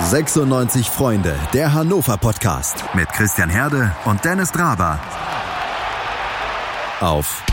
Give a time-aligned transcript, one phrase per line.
[0.00, 4.98] 96 Freunde, der Hannover Podcast mit Christian Herde und Dennis Draber.
[7.00, 7.44] Auf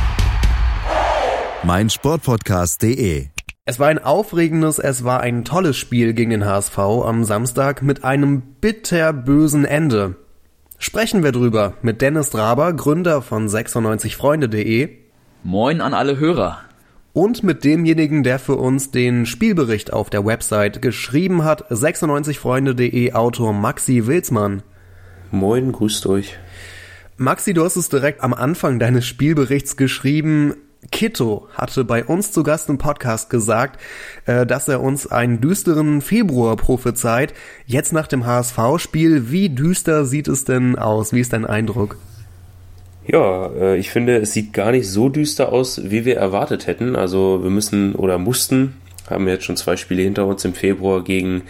[1.64, 3.28] meinsportpodcast.de.
[3.66, 8.06] Es war ein aufregendes, es war ein tolles Spiel gegen den HSV am Samstag mit
[8.06, 10.16] einem bitterbösen Ende.
[10.78, 14.90] Sprechen wir drüber mit Dennis Draber, Gründer von 96freunde.de.
[15.44, 16.69] Moin an alle Hörer
[17.14, 23.54] und mit demjenigen, der für uns den Spielbericht auf der Website geschrieben hat, 96freunde.de Autor
[23.54, 24.64] Maxi Wilsmann.
[25.32, 26.38] Moin, grüßt euch.
[27.18, 30.56] Maxi, du hast es direkt am Anfang deines Spielberichts geschrieben.
[30.92, 33.80] Kitto hatte bei uns zu Gast im Podcast gesagt,
[34.26, 37.34] äh, dass er uns einen düsteren Februar prophezeit.
[37.66, 41.12] Jetzt nach dem HSV-Spiel, wie düster sieht es denn aus?
[41.12, 41.98] Wie ist dein Eindruck?
[43.08, 46.96] Ja, äh, ich finde, es sieht gar nicht so düster aus, wie wir erwartet hätten.
[46.96, 48.76] Also wir müssen oder mussten,
[49.10, 51.44] haben jetzt schon zwei Spiele hinter uns im Februar gegen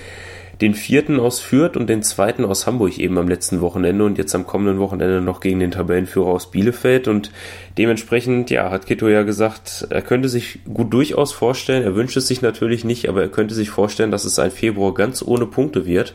[0.62, 4.36] den vierten aus Fürth und den zweiten aus Hamburg eben am letzten Wochenende und jetzt
[4.36, 7.08] am kommenden Wochenende noch gegen den Tabellenführer aus Bielefeld.
[7.08, 7.32] Und
[7.78, 12.28] dementsprechend, ja, hat Kito ja gesagt, er könnte sich gut durchaus vorstellen, er wünscht es
[12.28, 15.86] sich natürlich nicht, aber er könnte sich vorstellen, dass es ein Februar ganz ohne Punkte
[15.86, 16.14] wird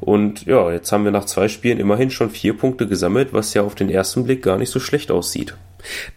[0.00, 3.62] und ja, jetzt haben wir nach zwei Spielen immerhin schon vier Punkte gesammelt, was ja
[3.62, 5.54] auf den ersten Blick gar nicht so schlecht aussieht.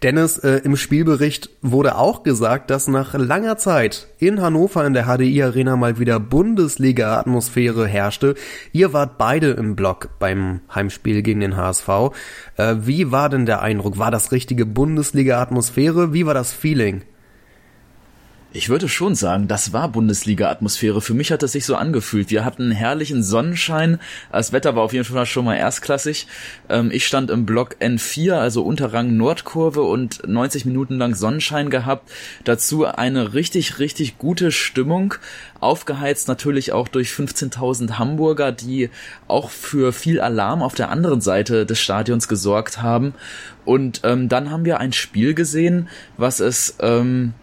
[0.01, 5.05] Dennis, äh, im Spielbericht wurde auch gesagt, dass nach langer Zeit in Hannover in der
[5.05, 8.35] HDI Arena mal wieder Bundesliga-Atmosphäre herrschte.
[8.71, 11.87] Ihr wart beide im Block beim Heimspiel gegen den HSV.
[12.57, 13.97] Äh, wie war denn der Eindruck?
[13.97, 16.13] War das richtige Bundesliga-Atmosphäre?
[16.13, 17.03] Wie war das Feeling?
[18.55, 21.01] Ich würde schon sagen, das war Bundesliga-Atmosphäre.
[21.01, 22.29] Für mich hat es sich so angefühlt.
[22.29, 23.99] Wir hatten herrlichen Sonnenschein.
[24.31, 26.27] Das Wetter war auf jeden Fall schon mal erstklassig.
[26.69, 32.11] Ähm, ich stand im Block N4, also Unterrang Nordkurve und 90 Minuten lang Sonnenschein gehabt.
[32.43, 35.15] Dazu eine richtig, richtig gute Stimmung.
[35.59, 38.91] Aufgeheizt natürlich auch durch 15.000 Hamburger, die
[39.27, 43.15] auch für viel Alarm auf der anderen Seite des Stadions gesorgt haben.
[43.65, 46.75] Und ähm, dann haben wir ein Spiel gesehen, was es...
[46.81, 47.33] Ähm,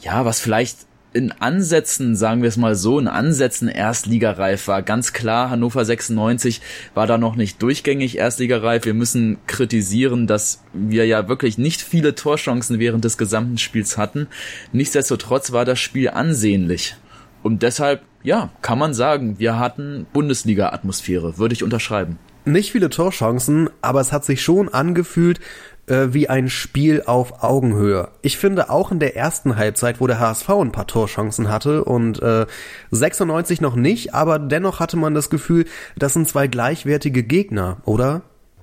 [0.00, 4.82] ja, was vielleicht in Ansätzen, sagen wir es mal so, in Ansätzen erstligareif war.
[4.82, 6.60] Ganz klar, Hannover 96
[6.94, 8.84] war da noch nicht durchgängig erstligareif.
[8.84, 14.28] Wir müssen kritisieren, dass wir ja wirklich nicht viele Torchancen während des gesamten Spiels hatten.
[14.72, 16.94] Nichtsdestotrotz war das Spiel ansehnlich.
[17.42, 22.18] Und deshalb, ja, kann man sagen, wir hatten Bundesliga-Atmosphäre, würde ich unterschreiben.
[22.44, 25.40] Nicht viele Torchancen, aber es hat sich schon angefühlt,
[25.90, 28.08] äh, wie ein Spiel auf Augenhöhe.
[28.22, 32.22] Ich finde auch in der ersten Halbzeit, wo der HSV ein paar Torchancen hatte und
[32.22, 32.46] äh,
[32.90, 38.22] 96 noch nicht, aber dennoch hatte man das Gefühl, das sind zwei gleichwertige Gegner, oder?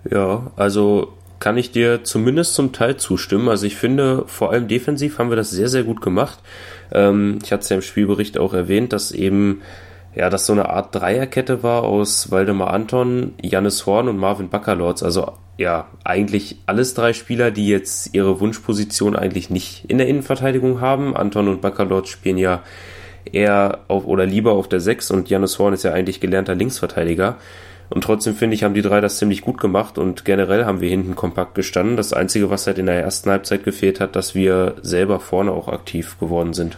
[0.09, 3.49] Ja, also kann ich dir zumindest zum Teil zustimmen.
[3.49, 6.39] Also ich finde, vor allem defensiv haben wir das sehr, sehr gut gemacht.
[6.91, 9.61] Ähm, ich hatte es ja im Spielbericht auch erwähnt, dass eben
[10.17, 15.03] ja, das so eine Art Dreierkette war aus Waldemar Anton, Jannis Horn und Marvin Baccalords.
[15.03, 20.81] Also ja, eigentlich alles drei Spieler, die jetzt ihre Wunschposition eigentlich nicht in der Innenverteidigung
[20.81, 21.15] haben.
[21.15, 22.63] Anton und Baccalords spielen ja
[23.31, 27.35] eher auf oder lieber auf der 6 und Jannis Horn ist ja eigentlich gelernter Linksverteidiger.
[27.91, 30.89] Und trotzdem finde ich, haben die drei das ziemlich gut gemacht und generell haben wir
[30.89, 31.95] hinten kompakt gestanden.
[31.95, 35.67] Das Einzige, was halt in der ersten Halbzeit gefehlt hat, dass wir selber vorne auch
[35.67, 36.75] aktiv geworden sind.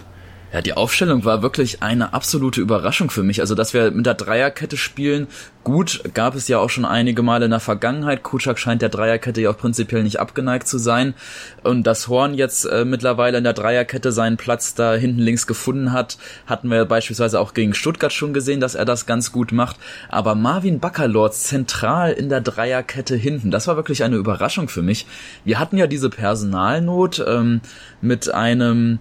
[0.51, 3.39] Ja, die Aufstellung war wirklich eine absolute Überraschung für mich.
[3.39, 5.27] Also, dass wir mit der Dreierkette spielen,
[5.63, 8.23] gut, gab es ja auch schon einige Male in der Vergangenheit.
[8.23, 11.13] Kutschak scheint der Dreierkette ja auch prinzipiell nicht abgeneigt zu sein.
[11.61, 15.91] Und dass Horn jetzt äh, mittlerweile in der Dreierkette seinen Platz da hinten links gefunden
[15.91, 16.17] hat,
[16.47, 19.75] hatten wir beispielsweise auch gegen Stuttgart schon gesehen, dass er das ganz gut macht.
[20.09, 25.05] Aber Marvin Baccalord zentral in der Dreierkette hinten, das war wirklich eine Überraschung für mich.
[25.45, 27.61] Wir hatten ja diese Personalnot ähm,
[28.01, 28.97] mit einem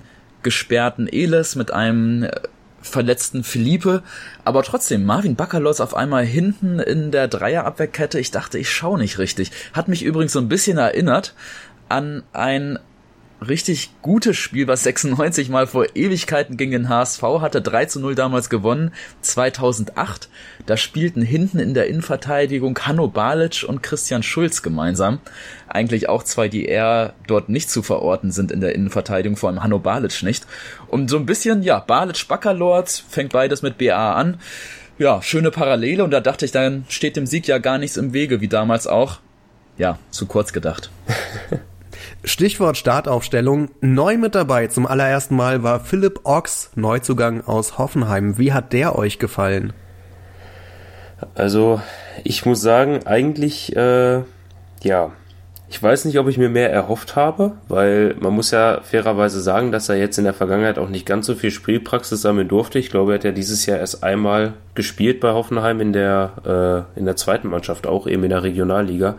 [0.48, 2.30] gesperrten Eles, mit einem äh,
[2.80, 4.02] verletzten Philippe,
[4.46, 9.18] aber trotzdem, Marvin Bacalotz auf einmal hinten in der Dreierabwehrkette, ich dachte, ich schaue nicht
[9.18, 9.50] richtig.
[9.74, 11.34] Hat mich übrigens so ein bisschen erinnert
[11.90, 12.78] an ein
[13.46, 18.14] richtig gutes Spiel, was 96 mal vor Ewigkeiten gegen den HSV hatte, 3 zu 0
[18.14, 20.28] damals gewonnen, 2008.
[20.66, 25.20] Da spielten hinten in der Innenverteidigung Hanno Balic und Christian Schulz gemeinsam.
[25.68, 29.62] Eigentlich auch zwei, die eher dort nicht zu verorten sind in der Innenverteidigung, vor allem
[29.62, 30.46] Hanno Balic nicht.
[30.88, 34.38] Und so ein bisschen, ja, Balic Backerlord fängt beides mit BA an.
[34.98, 38.12] Ja, schöne Parallele und da dachte ich, dann steht dem Sieg ja gar nichts im
[38.12, 39.20] Wege, wie damals auch.
[39.76, 40.90] Ja, zu kurz gedacht.
[42.24, 43.70] Stichwort Startaufstellung.
[43.80, 48.38] Neu mit dabei zum allerersten Mal war Philipp Ochs, Neuzugang aus Hoffenheim.
[48.38, 49.72] Wie hat der euch gefallen?
[51.34, 51.80] Also,
[52.24, 54.22] ich muss sagen, eigentlich, äh,
[54.82, 55.12] ja,
[55.70, 59.70] Ich weiß nicht, ob ich mir mehr erhofft habe, weil man muss ja fairerweise sagen,
[59.70, 62.78] dass er jetzt in der Vergangenheit auch nicht ganz so viel Spielpraxis sammeln durfte.
[62.78, 66.98] Ich glaube, er hat ja dieses Jahr erst einmal gespielt bei Hoffenheim in der, äh,
[66.98, 69.16] in der zweiten Mannschaft, auch eben in der Regionalliga.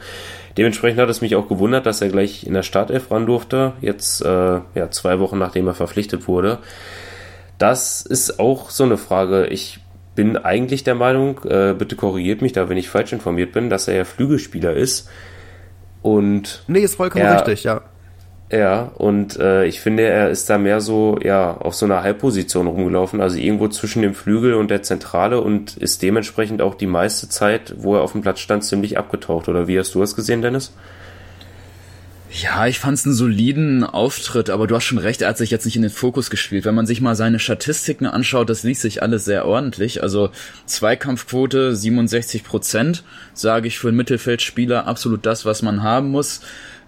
[0.57, 4.25] Dementsprechend hat es mich auch gewundert, dass er gleich in der Startelf ran durfte, jetzt
[4.25, 6.57] äh, ja, zwei Wochen nachdem er verpflichtet wurde.
[7.59, 9.45] Das ist auch so eine Frage.
[9.47, 9.79] Ich
[10.15, 13.87] bin eigentlich der Meinung, äh, bitte korrigiert mich da, wenn ich falsch informiert bin, dass
[13.87, 15.07] er ja Flügelspieler ist
[16.01, 17.81] und nee, ist vollkommen er, richtig, ja.
[18.51, 22.65] Ja, und äh, ich finde, er ist da mehr so, ja, auf so einer Halbposition
[22.65, 27.29] rumgelaufen, also irgendwo zwischen dem Flügel und der Zentrale und ist dementsprechend auch die meiste
[27.29, 29.49] Zeit, wo er auf dem Platz stand, ziemlich abgetaucht.
[29.49, 30.73] Oder wie hast du es gesehen, Dennis?
[32.31, 35.65] Ja, ich fand's einen soliden Auftritt, aber du hast schon recht, er hat sich jetzt
[35.65, 36.63] nicht in den Fokus gespielt.
[36.63, 40.03] Wenn man sich mal seine Statistiken anschaut, das liest sich alles sehr ordentlich.
[40.03, 40.29] Also
[40.67, 43.03] Zweikampfquote 67 Prozent,
[43.33, 46.41] sage ich für einen Mittelfeldspieler absolut das, was man haben muss.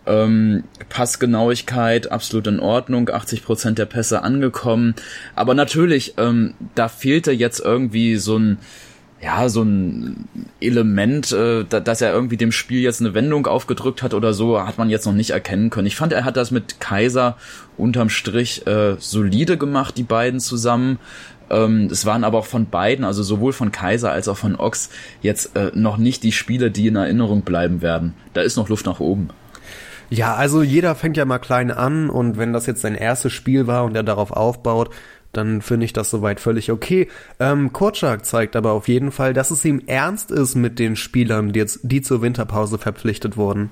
[0.05, 4.93] Ähm, Passgenauigkeit absolut in Ordnung, 80 Prozent der Pässe angekommen.
[5.35, 8.59] Aber natürlich, ähm, da fehlte jetzt irgendwie so ein
[9.21, 10.27] ja, so ein
[10.59, 14.59] Element, äh, da, dass er irgendwie dem Spiel jetzt eine Wendung aufgedrückt hat oder so,
[14.65, 15.85] hat man jetzt noch nicht erkennen können.
[15.85, 17.37] Ich fand, er hat das mit Kaiser
[17.77, 20.97] unterm Strich äh, solide gemacht, die beiden zusammen.
[21.51, 24.89] Ähm, es waren aber auch von beiden, also sowohl von Kaiser als auch von Ox,
[25.21, 28.15] jetzt äh, noch nicht die Spiele, die in Erinnerung bleiben werden.
[28.33, 29.29] Da ist noch Luft nach oben.
[30.09, 33.67] Ja, also jeder fängt ja mal klein an und wenn das jetzt sein erstes Spiel
[33.67, 34.89] war und er darauf aufbaut,
[35.31, 37.07] dann finde ich das soweit völlig okay.
[37.39, 41.53] Ähm, Kurczak zeigt aber auf jeden Fall, dass es ihm ernst ist mit den Spielern,
[41.53, 43.71] die jetzt die zur Winterpause verpflichtet wurden.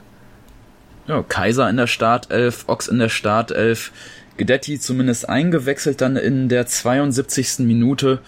[1.08, 3.92] Ja, Kaiser in der Startelf, Ochs in der Startelf,
[4.38, 7.60] Gedetti zumindest eingewechselt dann in der 72.
[7.60, 8.20] Minute.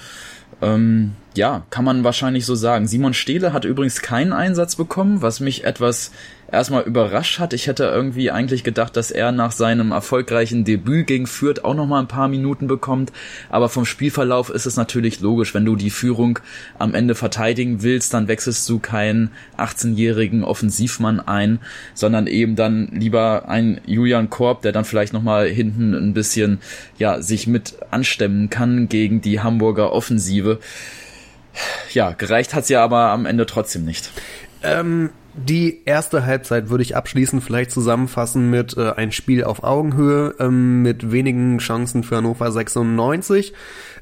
[0.61, 2.87] Ähm, ja, kann man wahrscheinlich so sagen.
[2.87, 6.11] Simon Stehle hat übrigens keinen Einsatz bekommen, was mich etwas
[6.51, 7.53] erstmal überrascht hat.
[7.53, 11.85] Ich hätte irgendwie eigentlich gedacht, dass er nach seinem erfolgreichen Debüt gegen Fürth auch noch
[11.85, 13.11] mal ein paar Minuten bekommt.
[13.49, 16.39] Aber vom Spielverlauf ist es natürlich logisch, wenn du die Führung
[16.77, 21.59] am Ende verteidigen willst, dann wechselst du keinen 18-jährigen Offensivmann ein,
[21.93, 26.59] sondern eben dann lieber ein Julian Korb, der dann vielleicht noch mal hinten ein bisschen
[26.97, 30.59] ja sich mit anstemmen kann gegen die Hamburger Offensive.
[31.93, 34.09] Ja, gereicht hat's ja aber am Ende trotzdem nicht.
[34.63, 40.35] Ähm, die erste Halbzeit würde ich abschließend vielleicht zusammenfassen mit äh, ein Spiel auf Augenhöhe
[40.39, 43.53] ähm, mit wenigen Chancen für Hannover 96.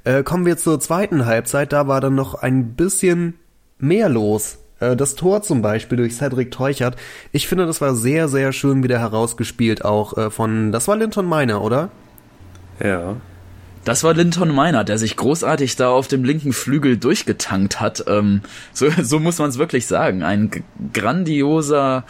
[0.05, 3.35] Äh, kommen wir zur zweiten Halbzeit, da war dann noch ein bisschen
[3.77, 4.57] mehr los.
[4.79, 6.95] Äh, das Tor zum Beispiel durch Cedric Teuchert.
[7.31, 11.29] Ich finde, das war sehr, sehr schön wieder herausgespielt, auch äh, von, das war Linton
[11.29, 11.89] Miner, oder?
[12.83, 13.17] Ja.
[13.89, 18.03] Das war Linton Miner, der sich großartig da auf dem linken Flügel durchgetankt hat.
[18.05, 18.41] Ähm,
[18.71, 20.21] so, so muss man es wirklich sagen.
[20.21, 20.51] Ein
[20.93, 22.05] grandioser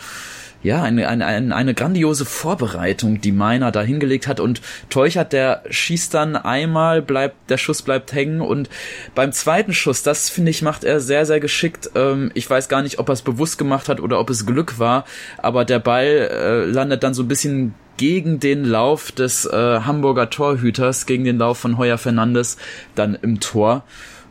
[0.61, 6.13] ja, eine, eine, eine grandiose Vorbereitung, die Meiner da hingelegt hat und Teuchert, der schießt
[6.13, 8.69] dann einmal, bleibt, der Schuss bleibt hängen und
[9.15, 11.91] beim zweiten Schuss, das finde ich, macht er sehr, sehr geschickt.
[11.95, 14.79] Ähm, ich weiß gar nicht, ob er es bewusst gemacht hat oder ob es Glück
[14.79, 15.05] war,
[15.37, 20.29] aber der Ball äh, landet dann so ein bisschen gegen den Lauf des äh, Hamburger
[20.29, 22.55] Torhüters, gegen den Lauf von Heuer Fernandes
[22.95, 23.83] dann im Tor.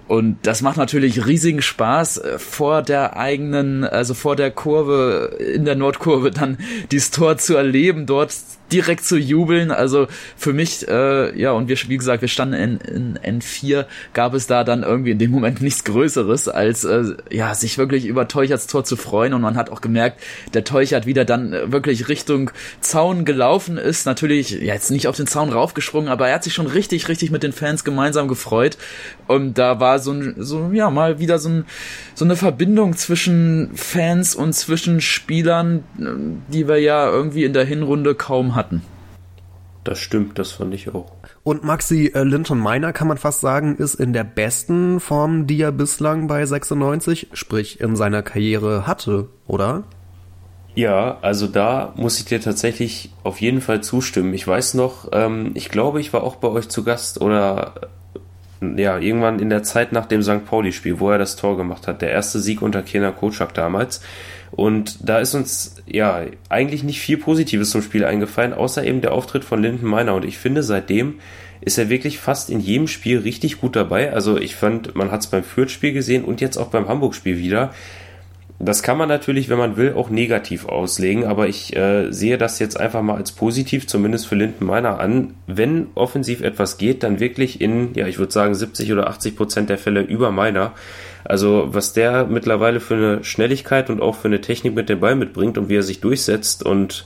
[0.07, 5.67] Und das macht natürlich riesigen Spaß, äh, vor der eigenen, also vor der Kurve, in
[5.67, 6.57] der Nordkurve dann
[6.91, 8.33] dieses Tor zu erleben, dort
[8.73, 9.71] direkt zu jubeln.
[9.71, 14.35] Also für mich, äh, ja, und wir, wie gesagt, wir standen in, in N4, gab
[14.35, 18.29] es da dann irgendwie in dem Moment nichts Größeres, als äh, ja, sich wirklich über
[18.29, 19.35] Teucherts Tor zu freuen.
[19.35, 20.21] Und man hat auch gemerkt,
[20.55, 24.07] der Teuchert wieder dann äh, wirklich Richtung Zaun gelaufen ist.
[24.07, 27.31] Natürlich, ja, jetzt nicht auf den Zaun raufgesprungen, aber er hat sich schon richtig, richtig
[27.31, 28.77] mit den Fans gemeinsam gefreut.
[29.27, 31.65] Und da war so ein, so, ja, mal wieder so, ein,
[32.15, 37.65] so eine Verbindung zwischen Fans und zwischen Spielern, äh, die wir ja irgendwie in der
[37.65, 38.83] Hinrunde kaum hatten.
[39.85, 41.11] Das stimmt, das fand ich auch.
[41.45, 45.63] Und Maxi äh, Linton Miner, kann man fast sagen, ist in der besten Form, die
[45.63, 49.85] er bislang bei 96, sprich in seiner Karriere hatte, oder?
[50.75, 54.35] Ja, also da muss ich dir tatsächlich auf jeden Fall zustimmen.
[54.35, 57.73] Ich weiß noch, ähm, ich glaube, ich war auch bei euch zu Gast oder
[58.61, 60.45] äh, ja, irgendwann in der Zeit nach dem St.
[60.45, 62.03] Pauli-Spiel, wo er das Tor gemacht hat.
[62.03, 64.03] Der erste Sieg unter Kena Kocak damals.
[64.51, 69.13] Und da ist uns ja eigentlich nicht viel Positives zum Spiel eingefallen, außer eben der
[69.13, 70.15] Auftritt von Linden Meiner.
[70.15, 71.21] Und ich finde, seitdem
[71.61, 74.13] ist er wirklich fast in jedem Spiel richtig gut dabei.
[74.13, 77.73] Also ich fand, man hat es beim Fürth-Spiel gesehen und jetzt auch beim Hamburg-Spiel wieder.
[78.61, 82.59] Das kann man natürlich, wenn man will, auch negativ auslegen, aber ich äh, sehe das
[82.59, 85.35] jetzt einfach mal als positiv, zumindest für Linden Meiner an.
[85.47, 89.71] Wenn offensiv etwas geht, dann wirklich in, ja, ich würde sagen 70 oder 80 Prozent
[89.71, 90.73] der Fälle über Meiner.
[91.23, 95.15] Also was der mittlerweile für eine Schnelligkeit und auch für eine Technik mit dem Ball
[95.15, 97.05] mitbringt und wie er sich durchsetzt und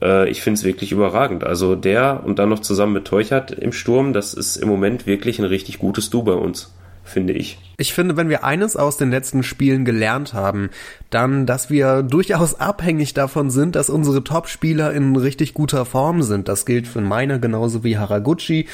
[0.00, 1.44] äh, ich finde es wirklich überragend.
[1.44, 5.38] Also der und dann noch zusammen mit Teuchert im Sturm, das ist im Moment wirklich
[5.40, 6.72] ein richtig gutes Du bei uns
[7.06, 7.58] finde ich.
[7.78, 10.70] Ich finde, wenn wir eines aus den letzten Spielen gelernt haben,
[11.10, 16.48] dann, dass wir durchaus abhängig davon sind, dass unsere Top-Spieler in richtig guter Form sind.
[16.48, 18.66] Das gilt für meine genauso wie Haraguchi.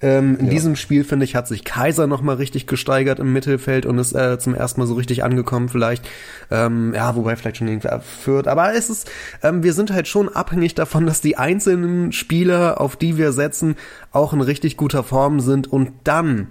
[0.00, 0.52] Ähm, in ja.
[0.52, 4.38] diesem Spiel, finde ich, hat sich Kaiser nochmal richtig gesteigert im Mittelfeld und ist äh,
[4.38, 6.08] zum ersten Mal so richtig angekommen vielleicht.
[6.50, 7.88] Ähm, ja, wobei vielleicht schon irgendwie
[8.22, 8.48] führt.
[8.48, 9.10] Aber es ist,
[9.42, 13.76] ähm, wir sind halt schon abhängig davon, dass die einzelnen Spieler, auf die wir setzen,
[14.12, 16.48] auch in richtig guter Form sind und dann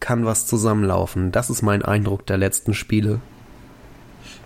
[0.00, 1.32] kann was zusammenlaufen.
[1.32, 3.20] Das ist mein Eindruck der letzten Spiele.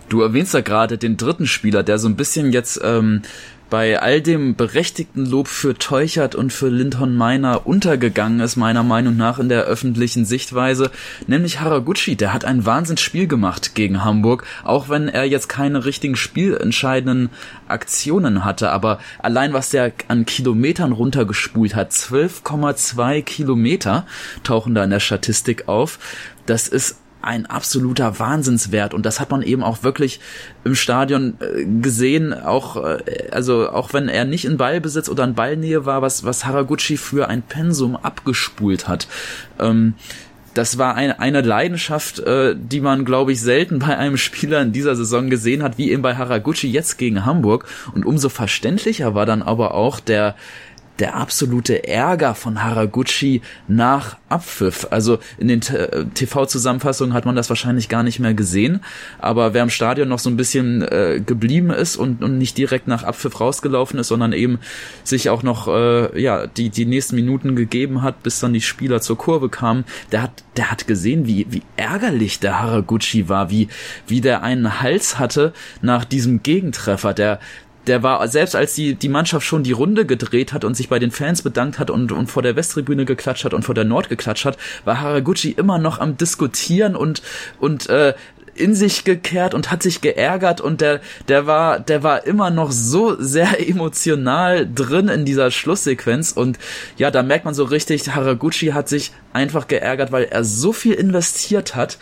[0.09, 3.21] Du erwähnst ja gerade den dritten Spieler, der so ein bisschen jetzt ähm,
[3.71, 9.15] bei all dem berechtigten Lob für Teuchert und für Lindhorn Meiner untergegangen ist, meiner Meinung
[9.15, 10.91] nach in der öffentlichen Sichtweise,
[11.25, 12.17] nämlich Haraguchi.
[12.17, 17.29] Der hat ein Wahnsinnsspiel gemacht gegen Hamburg, auch wenn er jetzt keine richtigen spielentscheidenden
[17.69, 24.05] Aktionen hatte, aber allein was der an Kilometern runtergespult hat, 12,2 Kilometer
[24.43, 25.97] tauchen da in der Statistik auf.
[26.45, 30.19] Das ist ein absoluter Wahnsinnswert und das hat man eben auch wirklich
[30.63, 35.35] im Stadion äh, gesehen, auch äh, also auch wenn er nicht in Ballbesitz oder in
[35.35, 39.07] Ballnähe war, was was Haraguchi für ein Pensum abgespult hat.
[39.59, 39.95] Ähm,
[40.53, 44.73] das war eine, eine Leidenschaft, äh, die man, glaube ich, selten bei einem Spieler in
[44.73, 47.67] dieser Saison gesehen hat, wie eben bei Haraguchi jetzt gegen Hamburg.
[47.93, 50.35] Und umso verständlicher war dann aber auch der,
[50.99, 54.87] der absolute Ärger von Haraguchi nach Abpfiff.
[54.91, 58.81] Also in den TV-Zusammenfassungen hat man das wahrscheinlich gar nicht mehr gesehen,
[59.19, 62.87] aber wer im Stadion noch so ein bisschen äh, geblieben ist und, und nicht direkt
[62.87, 64.59] nach Abpfiff rausgelaufen ist, sondern eben
[65.03, 69.01] sich auch noch äh, ja die die nächsten Minuten gegeben hat, bis dann die Spieler
[69.01, 73.69] zur Kurve kamen, der hat der hat gesehen, wie wie ärgerlich der Haraguchi war, wie
[74.07, 77.13] wie der einen Hals hatte nach diesem Gegentreffer.
[77.13, 77.39] Der
[77.87, 80.99] der war, selbst als die, die Mannschaft schon die Runde gedreht hat und sich bei
[80.99, 84.09] den Fans bedankt hat und, und vor der Westtribüne geklatscht hat und vor der Nord
[84.09, 87.21] geklatscht hat, war Haraguchi immer noch am Diskutieren und,
[87.59, 88.13] und äh,
[88.53, 92.71] in sich gekehrt und hat sich geärgert und der der war der war immer noch
[92.71, 96.59] so sehr emotional drin in dieser Schlusssequenz und
[96.97, 100.93] ja da merkt man so richtig Haraguchi hat sich einfach geärgert weil er so viel
[100.93, 101.97] investiert hat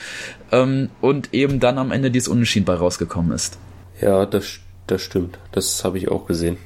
[0.51, 3.57] ähm, und eben dann am Ende dieses Unentschieden bei rausgekommen ist.
[4.01, 4.59] Ja das
[4.91, 5.39] das stimmt.
[5.51, 6.58] Das habe ich auch gesehen.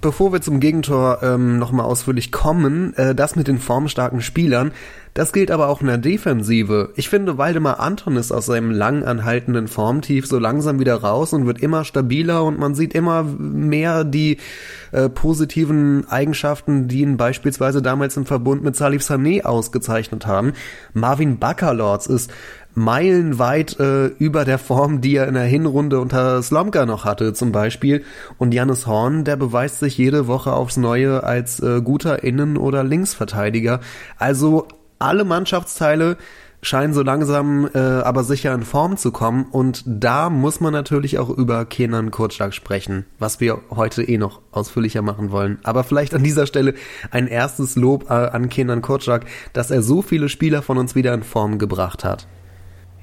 [0.00, 4.72] Bevor wir zum Gegentor ähm, nochmal ausführlich kommen, äh, das mit den formstarken Spielern,
[5.14, 6.90] das gilt aber auch in der Defensive.
[6.96, 11.46] Ich finde, Waldemar Anton ist aus seinem lang anhaltenden Formtief so langsam wieder raus und
[11.46, 14.38] wird immer stabiler und man sieht immer mehr die
[14.92, 20.52] äh, positiven Eigenschaften, die ihn beispielsweise damals im Verbund mit Salif Sané ausgezeichnet haben.
[20.92, 22.30] Marvin Baccalords ist
[22.74, 27.52] meilenweit äh, über der Form, die er in der Hinrunde unter Slomka noch hatte zum
[27.52, 28.04] Beispiel.
[28.38, 32.84] Und Jannis Horn, der beweist sich jede Woche aufs Neue als äh, guter Innen- oder
[32.84, 33.80] Linksverteidiger.
[34.18, 34.66] Also
[34.98, 36.16] alle Mannschaftsteile
[36.64, 41.18] scheinen so langsam äh, aber sicher in Form zu kommen und da muss man natürlich
[41.18, 45.58] auch über Kenan Kurzschlag sprechen, was wir heute eh noch ausführlicher machen wollen.
[45.62, 46.74] Aber vielleicht an dieser Stelle
[47.10, 51.12] ein erstes Lob äh, an Kenan Kurzschlag, dass er so viele Spieler von uns wieder
[51.12, 52.26] in Form gebracht hat.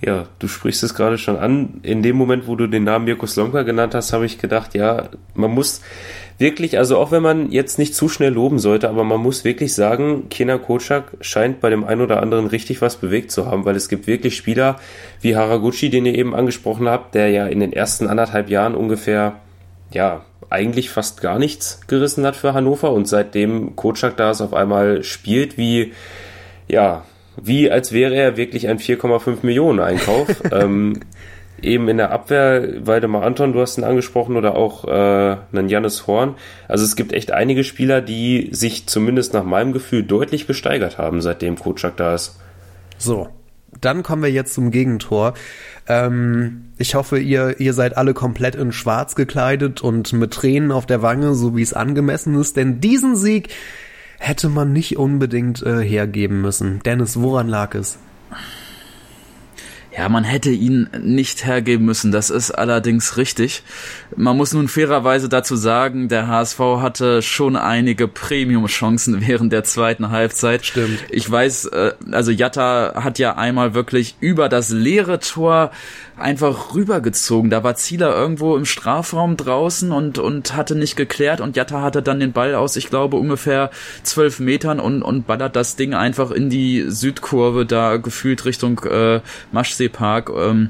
[0.04, 1.80] Ja, du sprichst es gerade schon an.
[1.84, 5.10] In dem Moment, wo du den Namen Mirko Slomka genannt hast, habe ich gedacht, ja,
[5.36, 5.82] man muss
[6.40, 9.76] wirklich, also auch wenn man jetzt nicht zu schnell loben sollte, aber man muss wirklich
[9.76, 13.76] sagen, Kena Kocak scheint bei dem einen oder anderen richtig was bewegt zu haben, weil
[13.76, 14.80] es gibt wirklich Spieler
[15.22, 19.36] wie Haraguchi, den ihr eben angesprochen habt, der ja in den ersten anderthalb Jahren ungefähr,
[19.92, 24.54] ja, eigentlich fast gar nichts gerissen hat für Hannover und seitdem Kocak da es auf
[24.56, 25.94] einmal spielt wie,
[26.68, 27.04] ja,
[27.38, 30.28] wie als wäre er wirklich ein 4,5 Millionen Einkauf.
[30.52, 31.02] ähm,
[31.62, 36.08] eben in der Abwehr, Waldemar Anton, du hast ihn angesprochen, oder auch äh, einen Jannis
[36.08, 36.36] Horn.
[36.68, 41.22] Also es gibt echt einige Spieler, die sich zumindest nach meinem Gefühl deutlich gesteigert haben,
[41.22, 42.40] seitdem Kotschak da ist.
[42.98, 43.30] So,
[43.80, 45.34] dann kommen wir jetzt zum Gegentor.
[45.88, 50.86] Ähm, ich hoffe, ihr, ihr seid alle komplett in Schwarz gekleidet und mit Tränen auf
[50.86, 53.50] der Wange, so wie es angemessen ist, denn diesen Sieg
[54.22, 56.80] hätte man nicht unbedingt äh, hergeben müssen.
[56.86, 57.98] Dennis, woran lag es?
[59.98, 63.64] Ja, man hätte ihn nicht hergeben müssen, das ist allerdings richtig.
[64.16, 70.12] Man muss nun fairerweise dazu sagen, der HSV hatte schon einige Premium-Chancen während der zweiten
[70.12, 70.66] Halbzeit.
[70.66, 71.00] Stimmt.
[71.10, 75.72] Ich weiß, äh, also Jatta hat ja einmal wirklich über das leere Tor
[76.22, 77.50] einfach rübergezogen.
[77.50, 82.02] Da war Zieler irgendwo im Strafraum draußen und, und hatte nicht geklärt und Jatta hatte
[82.02, 83.72] dann den Ball aus, ich glaube, ungefähr
[84.04, 89.20] zwölf Metern und, und ballert das Ding einfach in die Südkurve da gefühlt Richtung äh,
[89.52, 90.30] Maschsee Ostseepark.
[90.30, 90.70] Ähm,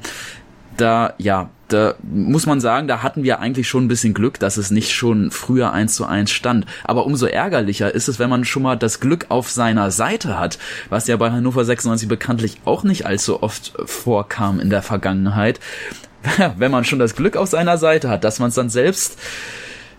[0.78, 4.58] da, ja, da muss man sagen, da hatten wir eigentlich schon ein bisschen Glück, dass
[4.58, 6.66] es nicht schon früher eins zu eins stand.
[6.84, 10.60] Aber umso ärgerlicher ist es, wenn man schon mal das Glück auf seiner Seite hat,
[10.90, 15.60] was ja bei Hannover 96 bekanntlich auch nicht allzu oft vorkam in der Vergangenheit.
[16.58, 19.18] wenn man schon das Glück auf seiner Seite hat, dass man es dann selbst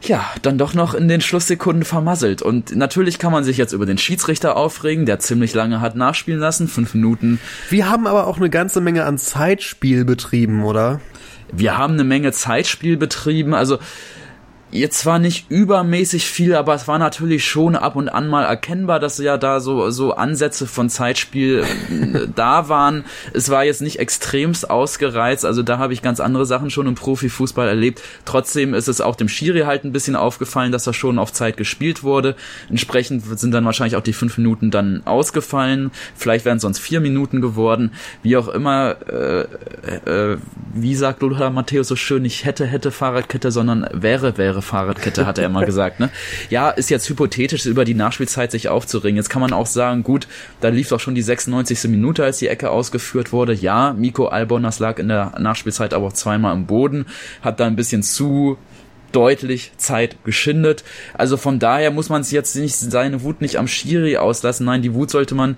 [0.05, 2.43] ja, dann doch noch in den Schlusssekunden vermasselt.
[2.43, 6.41] Und natürlich kann man sich jetzt über den Schiedsrichter aufregen, der ziemlich lange hat nachspielen
[6.41, 7.39] lassen, fünf Minuten.
[7.71, 11.01] Wir haben aber auch eine ganze Menge an Zeitspiel betrieben, oder?
[11.53, 13.79] Wir haben eine Menge Zeitspiel betrieben, also
[14.73, 18.99] jetzt zwar nicht übermäßig viel, aber es war natürlich schon ab und an mal erkennbar,
[18.99, 23.05] dass ja da so, so Ansätze von Zeitspiel äh, da waren.
[23.35, 26.95] Es war jetzt nicht extremst ausgereizt, also da habe ich ganz andere Sachen schon im
[26.95, 28.01] Profifußball erlebt.
[28.25, 31.59] Trotzdem ist es auch dem Schiri halt ein bisschen aufgefallen, dass da schon auf Zeit
[31.59, 32.35] gespielt wurde.
[32.71, 35.91] Entsprechend sind dann wahrscheinlich auch die fünf Minuten dann ausgefallen.
[36.17, 37.93] Vielleicht wären es sonst vier Minuten geworden.
[38.23, 39.41] Wie auch immer, äh,
[40.33, 40.39] äh,
[40.73, 45.39] wie sagt Lothar Matthäus so schön, nicht hätte, hätte Fahrradkette, sondern wäre, wäre Fahrradkette, hat
[45.39, 46.01] er immer gesagt.
[46.01, 46.11] Ne?
[46.51, 49.17] Ja, ist jetzt hypothetisch, über die Nachspielzeit sich aufzuringen.
[49.17, 50.27] Jetzt kann man auch sagen, gut,
[50.61, 51.85] da lief doch schon die 96.
[51.91, 53.53] Minute, als die Ecke ausgeführt wurde.
[53.53, 57.07] Ja, Miko Albonas lag in der Nachspielzeit aber auch zweimal im Boden,
[57.43, 58.57] hat da ein bisschen zu
[59.13, 60.85] deutlich Zeit geschindet.
[61.15, 64.67] Also von daher muss man es jetzt nicht seine Wut nicht am Schiri auslassen.
[64.67, 65.57] Nein, die Wut sollte man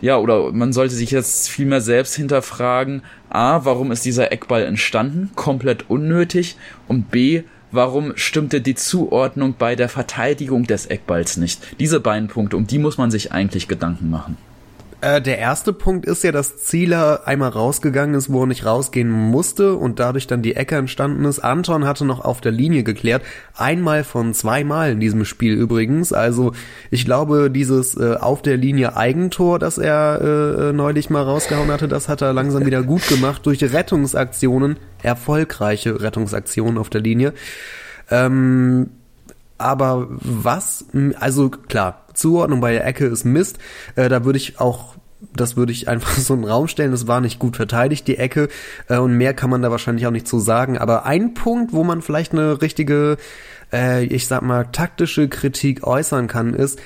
[0.00, 3.02] ja oder man sollte sich jetzt viel mehr selbst hinterfragen.
[3.28, 5.30] A, warum ist dieser Eckball entstanden?
[5.34, 6.56] Komplett unnötig.
[6.88, 11.60] Und B, warum stimmte die Zuordnung bei der Verteidigung des Eckballs nicht?
[11.80, 14.36] Diese beiden Punkte, um die muss man sich eigentlich Gedanken machen.
[15.02, 19.10] Äh, der erste Punkt ist ja, dass Zieler einmal rausgegangen ist, wo er nicht rausgehen
[19.10, 21.40] musste und dadurch dann die Ecke entstanden ist.
[21.40, 23.22] Anton hatte noch auf der Linie geklärt.
[23.56, 26.12] Einmal von zweimal in diesem Spiel übrigens.
[26.12, 26.52] Also
[26.92, 31.88] ich glaube, dieses äh, auf der Linie Eigentor, das er äh, neulich mal rausgehauen hatte,
[31.88, 37.32] das hat er langsam wieder gut gemacht durch Rettungsaktionen, erfolgreiche Rettungsaktionen auf der Linie.
[38.08, 38.90] Ähm,
[39.62, 40.84] aber was,
[41.18, 43.58] also klar, Zuordnung bei der Ecke ist Mist.
[43.96, 44.96] Äh, da würde ich auch
[45.34, 46.90] das würde ich einfach so in den Raum stellen.
[46.90, 48.48] Das war nicht gut verteidigt, die Ecke.
[48.88, 50.78] Äh, und mehr kann man da wahrscheinlich auch nicht zu sagen.
[50.78, 53.16] Aber ein Punkt, wo man vielleicht eine richtige,
[53.72, 56.80] äh, ich sag mal, taktische Kritik äußern kann, ist,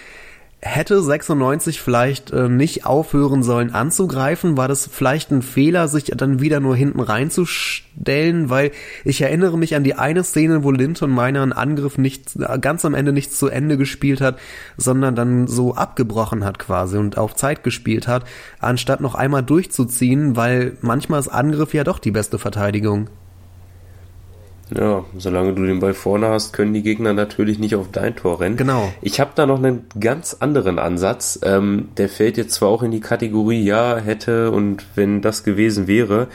[0.60, 4.56] hätte 96 vielleicht äh, nicht aufhören sollen anzugreifen?
[4.56, 8.48] War das vielleicht ein Fehler, sich dann wieder nur hinten reinzustellen?
[8.48, 8.72] Weil
[9.04, 12.94] ich erinnere mich an die eine Szene, wo Linton Meiner einen Angriff nicht ganz am
[12.94, 14.38] Ende nicht zu Ende gespielt hat,
[14.76, 18.24] sondern dann so abgebrochen hat quasi und auf Zeit gespielt hat,
[18.58, 23.08] anstatt noch einmal durchzuziehen, weil manchmal ist Angriff ja doch die beste Verteidigung.
[24.74, 28.40] Ja, solange du den Ball vorne hast, können die Gegner natürlich nicht auf dein Tor
[28.40, 28.56] rennen.
[28.56, 28.92] Genau.
[29.00, 31.38] Ich habe da noch einen ganz anderen Ansatz.
[31.44, 35.86] Ähm, der fällt jetzt zwar auch in die Kategorie ja, hätte und wenn das gewesen
[35.86, 36.28] wäre.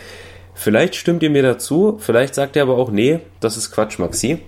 [0.53, 4.39] Vielleicht stimmt ihr mir dazu, vielleicht sagt ihr aber auch, nee, das ist Quatsch, Maxi.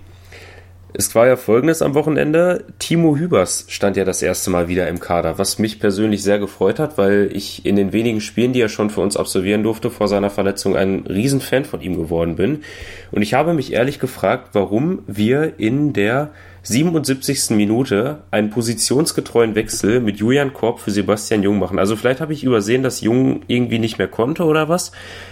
[0.96, 2.66] Es war ja folgendes am Wochenende.
[2.78, 6.78] Timo Hübers stand ja das erste Mal wieder im Kader, was mich persönlich sehr gefreut
[6.78, 10.06] hat, weil ich in den wenigen Spielen, die er schon für uns absolvieren durfte, vor
[10.06, 12.62] seiner Verletzung ein Riesenfan von ihm geworden bin.
[13.10, 16.30] Und ich habe mich ehrlich gefragt, warum wir in der
[16.64, 17.50] 77.
[17.50, 21.78] Minute einen positionsgetreuen Wechsel mit Julian Korb für Sebastian Jung machen.
[21.78, 24.90] Also vielleicht habe ich übersehen, dass Jung irgendwie nicht mehr konnte oder was.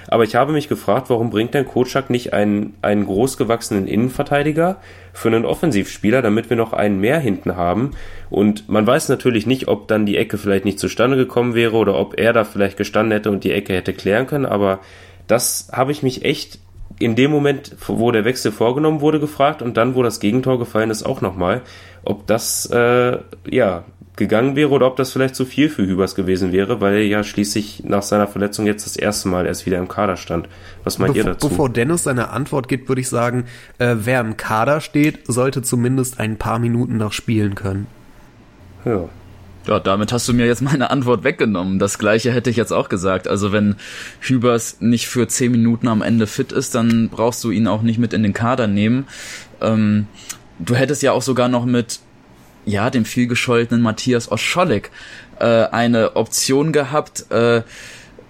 [0.08, 4.76] Aber ich habe mich gefragt, warum bringt denn Kocak nicht einen, einen großgewachsenen Innenverteidiger
[5.14, 7.92] für einen Offensivspieler, damit wir noch einen mehr hinten haben.
[8.28, 11.98] Und man weiß natürlich nicht, ob dann die Ecke vielleicht nicht zustande gekommen wäre oder
[11.98, 14.46] ob er da vielleicht gestanden hätte und die Ecke hätte klären können.
[14.46, 14.80] Aber
[15.28, 16.58] das habe ich mich echt
[16.98, 20.90] in dem Moment, wo der Wechsel vorgenommen wurde, gefragt und dann, wo das Gegentor gefallen
[20.90, 21.62] ist, auch nochmal,
[22.04, 23.18] ob das äh,
[23.50, 23.84] ja
[24.16, 27.24] gegangen wäre oder ob das vielleicht zu viel für Hübers gewesen wäre, weil er ja
[27.24, 30.48] schließlich nach seiner Verletzung jetzt das erste Mal erst wieder im Kader stand.
[30.84, 31.48] Was meint Bevor, ihr dazu?
[31.48, 33.44] Bevor Dennis seine Antwort gibt, würde ich sagen,
[33.78, 37.86] äh, wer im Kader steht, sollte zumindest ein paar Minuten noch spielen können.
[38.84, 39.08] Ja,
[39.66, 41.78] ja, damit hast du mir jetzt meine Antwort weggenommen.
[41.78, 43.28] Das gleiche hätte ich jetzt auch gesagt.
[43.28, 43.76] Also wenn
[44.20, 47.98] Hübers nicht für zehn Minuten am Ende fit ist, dann brauchst du ihn auch nicht
[47.98, 49.06] mit in den Kader nehmen.
[49.60, 50.06] Ähm,
[50.58, 52.00] du hättest ja auch sogar noch mit
[52.64, 54.90] ja dem vielgescholtenen Matthias Oscholek
[55.38, 57.30] äh, eine Option gehabt.
[57.30, 57.62] Äh,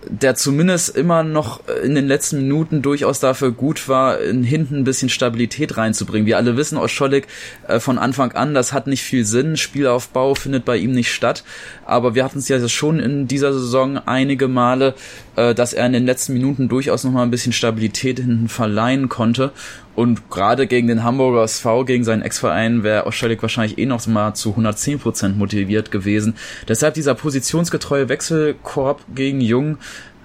[0.09, 4.85] der zumindest immer noch in den letzten Minuten durchaus dafür gut war, in hinten ein
[4.85, 6.27] bisschen Stabilität reinzubringen.
[6.27, 7.29] Wir alle wissen, Oscholik
[7.69, 9.57] äh, von Anfang an, das hat nicht viel Sinn.
[9.57, 11.45] Spielaufbau findet bei ihm nicht statt.
[11.85, 14.95] Aber wir hatten es ja schon in dieser Saison einige Male,
[15.37, 19.09] äh, dass er in den letzten Minuten durchaus noch mal ein bisschen Stabilität hinten verleihen
[19.09, 19.53] konnte.
[19.95, 24.35] Und gerade gegen den Hamburger SV, gegen seinen Ex-Verein, wäre Oschalik wahrscheinlich eh noch mal
[24.35, 26.35] zu 110% motiviert gewesen.
[26.67, 29.79] Deshalb dieser positionsgetreue Wechselkorb gegen Jung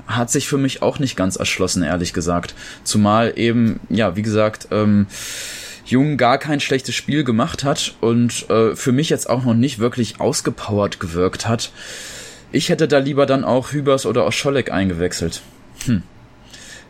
[0.07, 2.55] hat sich für mich auch nicht ganz erschlossen, ehrlich gesagt.
[2.83, 5.07] Zumal eben, ja, wie gesagt, ähm,
[5.85, 9.79] Jung gar kein schlechtes Spiel gemacht hat und äh, für mich jetzt auch noch nicht
[9.79, 11.71] wirklich ausgepowert gewirkt hat.
[12.51, 15.41] Ich hätte da lieber dann auch Hübers oder Oscholek eingewechselt.
[15.85, 16.03] Hm.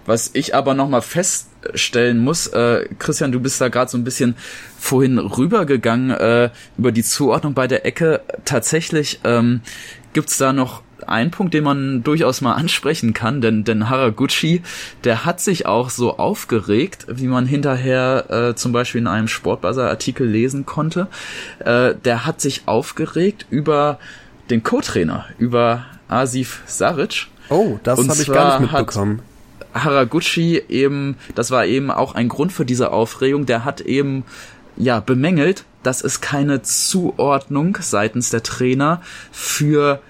[0.07, 4.35] Was ich aber nochmal feststellen muss, äh, Christian, du bist da gerade so ein bisschen
[4.79, 8.21] vorhin rübergegangen äh, über die Zuordnung bei der Ecke.
[8.45, 9.61] Tatsächlich ähm,
[10.13, 14.61] gibt's da noch einen Punkt, den man durchaus mal ansprechen kann, denn, denn Haraguchi,
[15.03, 20.27] der hat sich auch so aufgeregt, wie man hinterher äh, zum Beispiel in einem Sportbuzzer-Artikel
[20.27, 21.07] lesen konnte.
[21.59, 23.99] Äh, der hat sich aufgeregt über
[24.49, 27.27] den Co-Trainer, über Asif Saric.
[27.49, 29.21] Oh, das habe ich gar nicht mitbekommen.
[29.73, 34.23] Haraguchi eben, das war eben auch ein Grund für diese Aufregung, der hat eben
[34.75, 39.01] ja bemängelt, dass es keine Zuordnung seitens der Trainer
[39.32, 40.01] für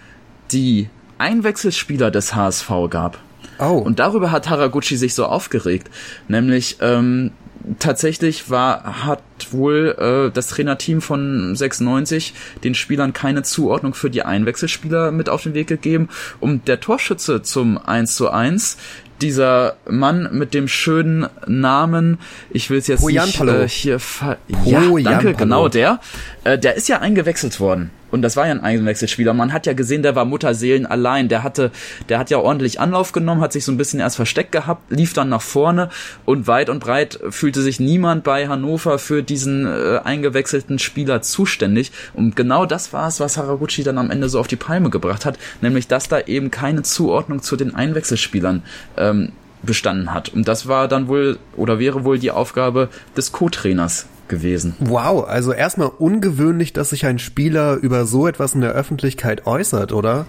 [0.52, 3.20] die Einwechselspieler des HSV gab.
[3.60, 3.78] Oh.
[3.78, 5.90] Und darüber hat Haraguchi sich so aufgeregt.
[6.28, 7.32] Nämlich, ähm,
[7.80, 14.24] tatsächlich war, hat wohl äh, das Trainerteam von 96 den Spielern keine Zuordnung für die
[14.24, 16.10] Einwechselspieler mit auf den Weg gegeben.
[16.40, 18.78] Und der Torschütze zum 1 zu 1,
[19.22, 24.82] dieser Mann mit dem schönen Namen, ich will es jetzt nicht äh, hier ver Ja,
[25.04, 26.00] danke, genau der.
[26.44, 27.92] Äh, der ist ja eingewechselt worden.
[28.12, 29.34] Und das war ja ein Einwechselspieler.
[29.34, 31.28] Man hat ja gesehen, der war Mutterseelen allein.
[31.30, 31.72] Der hatte,
[32.10, 35.14] der hat ja ordentlich Anlauf genommen, hat sich so ein bisschen erst versteckt gehabt, lief
[35.14, 35.90] dann nach vorne
[36.26, 41.92] und weit und breit fühlte sich niemand bei Hannover für diesen äh, eingewechselten Spieler zuständig.
[42.14, 45.26] Und genau das war es, was Haraguchi dann am Ende so auf die Palme gebracht
[45.26, 48.64] hat, nämlich dass da eben keine Zuordnung zu den Einwechselspielern
[48.98, 49.32] ähm,
[49.64, 50.30] bestanden hat.
[50.30, 54.76] Und das war dann wohl oder wäre wohl die Aufgabe des Co-Trainers gewesen.
[54.80, 59.94] Wow, also erstmal ungewöhnlich, dass sich ein Spieler über so etwas in der Öffentlichkeit äußert,
[59.94, 60.26] oder?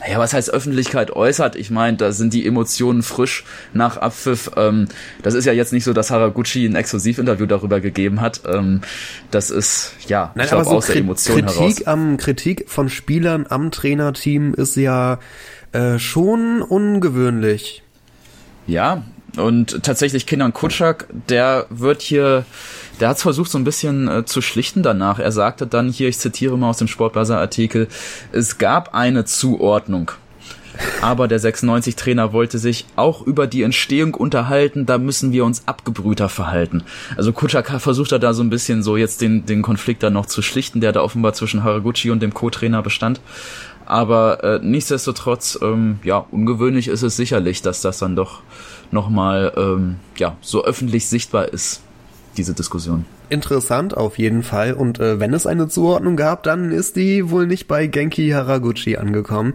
[0.00, 1.56] Naja, was heißt Öffentlichkeit äußert?
[1.56, 4.50] Ich meine, da sind die Emotionen frisch nach Abpfiff.
[4.56, 4.88] Ähm,
[5.22, 8.42] das ist ja jetzt nicht so, dass Haraguchi ein Exklusivinterview darüber gegeben hat.
[8.46, 8.82] Ähm,
[9.30, 11.86] das ist, ja, Nein, ich glaube, so aus der Emotion Kritik heraus.
[11.86, 15.18] Am, Kritik von Spielern am Trainerteam ist ja
[15.72, 17.82] äh, schon ungewöhnlich.
[18.66, 19.02] Ja,
[19.36, 22.44] und tatsächlich Kindern Kutschak, der wird hier
[23.00, 25.18] der hat versucht so ein bisschen äh, zu schlichten danach.
[25.18, 27.88] Er sagte dann hier, ich zitiere mal aus dem Sportbuzzer-Artikel,
[28.32, 30.12] es gab eine Zuordnung.
[31.00, 36.28] Aber der 96-Trainer wollte sich auch über die Entstehung unterhalten, da müssen wir uns abgebrühter
[36.28, 36.82] verhalten.
[37.16, 40.26] Also Kutschak versucht er da so ein bisschen so jetzt den, den Konflikt dann noch
[40.26, 43.22] zu schlichten, der da offenbar zwischen Haraguchi und dem Co-Trainer bestand.
[43.86, 48.42] Aber äh, nichtsdestotrotz, ähm, ja, ungewöhnlich ist es sicherlich, dass das dann doch
[48.90, 51.82] nochmal ähm, ja, so öffentlich sichtbar ist
[52.36, 53.06] diese Diskussion.
[53.28, 54.72] Interessant auf jeden Fall.
[54.74, 58.96] Und äh, wenn es eine Zuordnung gab, dann ist die wohl nicht bei Genki Haraguchi
[58.96, 59.54] angekommen.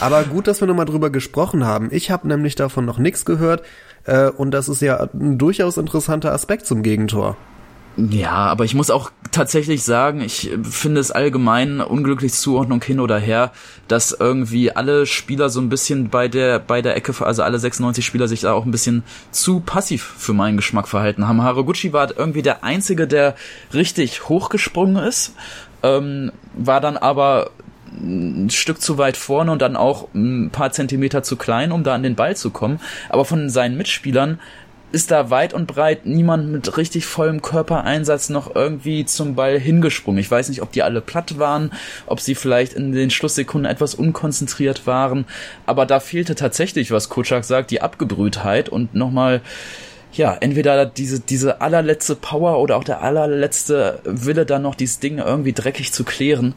[0.00, 1.88] Aber gut, dass wir nochmal drüber gesprochen haben.
[1.90, 3.62] Ich habe nämlich davon noch nichts gehört.
[4.04, 7.36] Äh, und das ist ja ein durchaus interessanter Aspekt zum Gegentor.
[7.98, 13.18] Ja, aber ich muss auch tatsächlich sagen, ich finde es allgemein unglücklich Zuordnung hin oder
[13.18, 13.50] her,
[13.88, 18.06] dass irgendwie alle Spieler so ein bisschen bei der bei der Ecke, also alle 96
[18.06, 21.42] Spieler sich da auch ein bisschen zu passiv für meinen Geschmack verhalten haben.
[21.42, 23.34] Haraguchi war irgendwie der einzige, der
[23.74, 25.34] richtig hochgesprungen ist,
[25.82, 27.50] ähm, war dann aber
[27.90, 31.94] ein Stück zu weit vorne und dann auch ein paar Zentimeter zu klein, um da
[31.94, 32.78] an den Ball zu kommen.
[33.08, 34.38] Aber von seinen Mitspielern
[34.90, 40.20] ist da weit und breit niemand mit richtig vollem Körpereinsatz noch irgendwie zum Ball hingesprungen.
[40.20, 41.72] Ich weiß nicht, ob die alle platt waren,
[42.06, 45.26] ob sie vielleicht in den Schlusssekunden etwas unkonzentriert waren,
[45.66, 49.42] aber da fehlte tatsächlich, was Kutschak sagt, die Abgebrühtheit und nochmal
[50.12, 55.18] ja, entweder diese, diese allerletzte Power oder auch der allerletzte Wille, dann noch dieses Ding
[55.18, 56.54] irgendwie dreckig zu klären.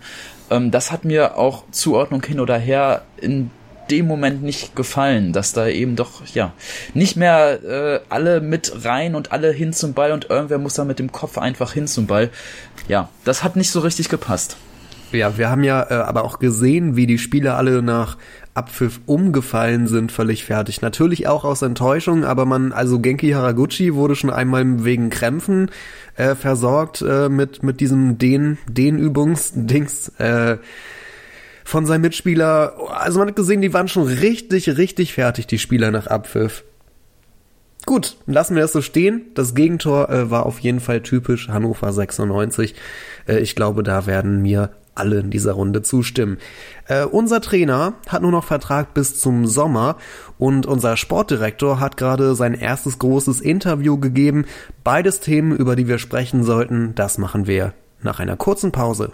[0.49, 3.51] Ähm, das hat mir auch Zuordnung hin oder her in
[3.89, 6.53] dem Moment nicht gefallen, dass da eben doch, ja,
[6.93, 10.85] nicht mehr äh, alle mit rein und alle hin zum Ball und irgendwer muss da
[10.85, 12.29] mit dem Kopf einfach hin zum Ball.
[12.87, 14.57] Ja, das hat nicht so richtig gepasst.
[15.11, 18.17] Ja, wir haben ja äh, aber auch gesehen, wie die Spieler alle nach
[18.53, 20.81] Abpfiff umgefallen sind, völlig fertig.
[20.81, 25.69] Natürlich auch aus Enttäuschung, aber man, also Genki Haraguchi wurde schon einmal wegen Krämpfen
[26.15, 30.09] äh, versorgt äh, mit mit diesem den den Übungsdings.
[30.17, 30.57] Äh,
[31.71, 32.73] von seinem Mitspieler.
[32.89, 36.65] Also man hat gesehen, die waren schon richtig, richtig fertig, die Spieler nach Abpfiff.
[37.85, 39.27] Gut, lassen wir das so stehen.
[39.35, 42.75] Das Gegentor äh, war auf jeden Fall typisch Hannover 96.
[43.25, 46.39] Äh, ich glaube, da werden mir alle in dieser Runde zustimmen.
[46.87, 49.95] Äh, unser Trainer hat nur noch Vertrag bis zum Sommer
[50.37, 54.45] und unser Sportdirektor hat gerade sein erstes großes Interview gegeben.
[54.83, 59.13] Beides Themen, über die wir sprechen sollten, das machen wir nach einer kurzen Pause.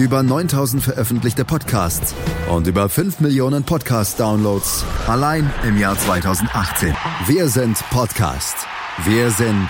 [0.00, 2.14] über 9000 veröffentlichte Podcasts
[2.50, 6.94] und über 5 Millionen Podcast-Downloads allein im Jahr 2018.
[7.26, 8.56] Wir sind Podcast.
[9.04, 9.68] Wir sind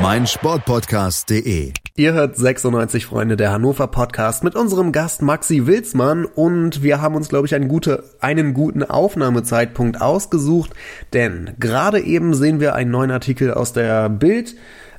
[0.00, 1.72] mein Sportpodcast.de.
[1.96, 7.16] Ihr hört 96 Freunde der Hannover Podcast mit unserem Gast Maxi Wilsmann und wir haben
[7.16, 10.70] uns, glaube ich, einen, gute, einen guten Aufnahmezeitpunkt ausgesucht,
[11.12, 14.54] denn gerade eben sehen wir einen neuen Artikel aus der Bild,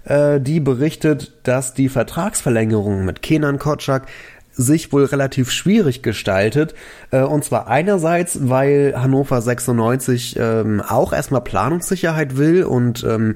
[0.10, 4.08] äh, die berichtet, dass die Vertragsverlängerung mit Kenan Kotschak
[4.52, 6.74] sich wohl relativ schwierig gestaltet.
[7.12, 13.36] Äh, und zwar einerseits, weil Hannover 96 ähm, auch erstmal Planungssicherheit will und ähm,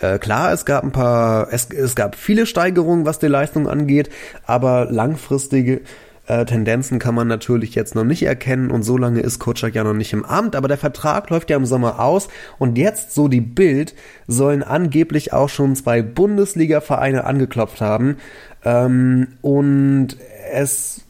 [0.00, 4.10] äh, klar, es gab ein paar, es, es gab viele Steigerungen, was die Leistung angeht,
[4.44, 5.82] aber langfristige
[6.26, 9.84] äh, Tendenzen kann man natürlich jetzt noch nicht erkennen und so lange ist Kutschak ja
[9.84, 13.28] noch nicht im Amt, aber der Vertrag läuft ja im Sommer aus und jetzt, so
[13.28, 13.94] die Bild,
[14.26, 18.16] sollen angeblich auch schon zwei Bundesliga-Vereine angeklopft haben
[18.64, 20.16] ähm, und
[20.52, 21.00] es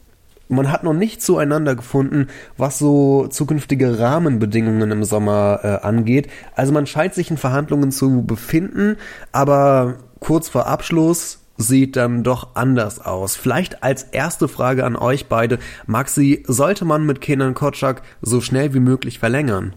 [0.47, 6.27] man hat noch nicht zueinander gefunden, was so zukünftige Rahmenbedingungen im Sommer äh, angeht.
[6.55, 8.97] Also man scheint sich in Verhandlungen zu befinden,
[9.31, 13.35] aber kurz vor Abschluss sieht dann doch anders aus.
[13.35, 15.59] Vielleicht als erste Frage an euch beide.
[15.85, 19.73] Maxi, sollte man mit Kenan Kotschak so schnell wie möglich verlängern?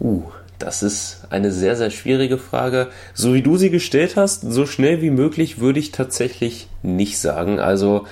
[0.00, 0.24] Uh,
[0.58, 2.88] das ist eine sehr, sehr schwierige Frage.
[3.14, 7.58] So wie du sie gestellt hast, so schnell wie möglich würde ich tatsächlich nicht sagen.
[7.58, 8.06] Also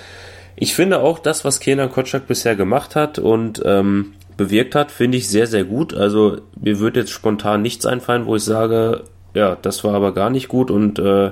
[0.57, 5.19] ich finde auch das, was Kenan Kotschak bisher gemacht hat und ähm, bewirkt hat, finde
[5.19, 5.95] ich sehr, sehr gut.
[5.95, 10.31] Also mir wird jetzt spontan nichts einfallen, wo ich sage, ja, das war aber gar
[10.31, 11.31] nicht gut und äh,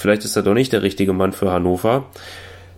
[0.00, 2.06] Vielleicht ist er doch nicht der richtige Mann für Hannover.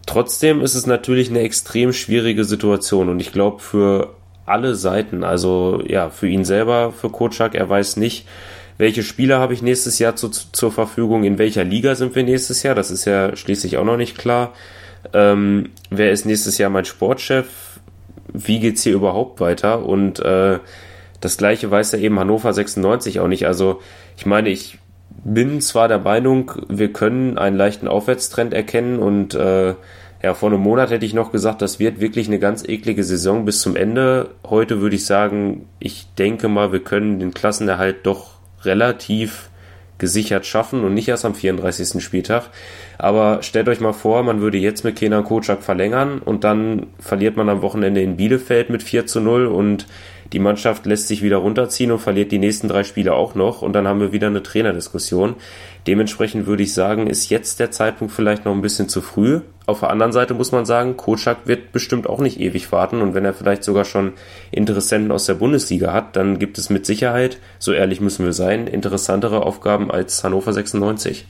[0.06, 5.80] Trotzdem ist es natürlich eine extrem schwierige Situation und ich glaube für alle Seiten, also
[5.86, 8.26] ja, für ihn selber, für Kotschak, er weiß nicht,
[8.76, 12.64] welche Spieler habe ich nächstes Jahr zu, zur Verfügung, in welcher Liga sind wir nächstes
[12.64, 14.52] Jahr, das ist ja schließlich auch noch nicht klar.
[15.12, 17.46] Ähm, wer ist nächstes Jahr mein Sportchef?
[18.32, 19.86] Wie geht's hier überhaupt weiter?
[19.86, 20.58] Und äh,
[21.20, 23.46] das gleiche weiß ja eben Hannover 96 auch nicht.
[23.46, 23.80] Also
[24.16, 24.78] ich meine, ich
[25.24, 29.74] bin zwar der Meinung, wir können einen leichten Aufwärtstrend erkennen und äh,
[30.22, 33.44] ja, vor einem Monat hätte ich noch gesagt, das wird wirklich eine ganz eklige Saison
[33.44, 34.30] bis zum Ende.
[34.48, 39.50] Heute würde ich sagen, ich denke mal, wir können den Klassenerhalt doch relativ
[39.98, 42.02] gesichert schaffen und nicht erst am 34.
[42.02, 42.50] Spieltag.
[42.98, 47.36] Aber stellt euch mal vor, man würde jetzt mit Kenan Kocak verlängern und dann verliert
[47.36, 49.86] man am Wochenende in Bielefeld mit 4 zu 0 und
[50.32, 53.72] die Mannschaft lässt sich wieder runterziehen und verliert die nächsten drei Spiele auch noch und
[53.72, 55.34] dann haben wir wieder eine Trainerdiskussion.
[55.86, 59.40] Dementsprechend würde ich sagen, ist jetzt der Zeitpunkt vielleicht noch ein bisschen zu früh.
[59.66, 63.14] Auf der anderen Seite muss man sagen, Kocak wird bestimmt auch nicht ewig warten und
[63.14, 64.12] wenn er vielleicht sogar schon
[64.50, 68.66] Interessenten aus der Bundesliga hat, dann gibt es mit Sicherheit, so ehrlich müssen wir sein,
[68.66, 71.26] interessantere Aufgaben als Hannover 96.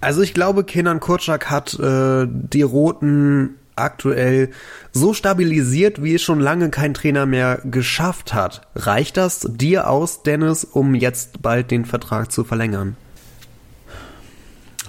[0.00, 4.50] Also ich glaube, Kenan Kurczak hat äh, die roten aktuell
[4.92, 8.62] so stabilisiert, wie es schon lange kein Trainer mehr geschafft hat.
[8.74, 12.96] Reicht das dir aus, Dennis, um jetzt bald den Vertrag zu verlängern?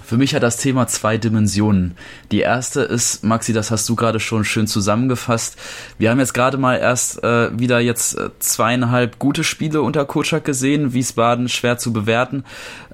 [0.08, 1.94] Für mich hat das Thema zwei Dimensionen.
[2.32, 5.58] Die erste ist, Maxi, das hast du gerade schon schön zusammengefasst.
[5.98, 10.46] Wir haben jetzt gerade mal erst äh, wieder jetzt äh, zweieinhalb gute Spiele unter Kotschak
[10.46, 10.94] gesehen.
[10.94, 12.44] Wiesbaden schwer zu bewerten.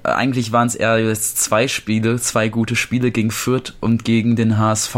[0.03, 4.35] Äh, eigentlich waren es eher jetzt zwei Spiele, zwei gute Spiele gegen Fürth und gegen
[4.35, 4.97] den HSV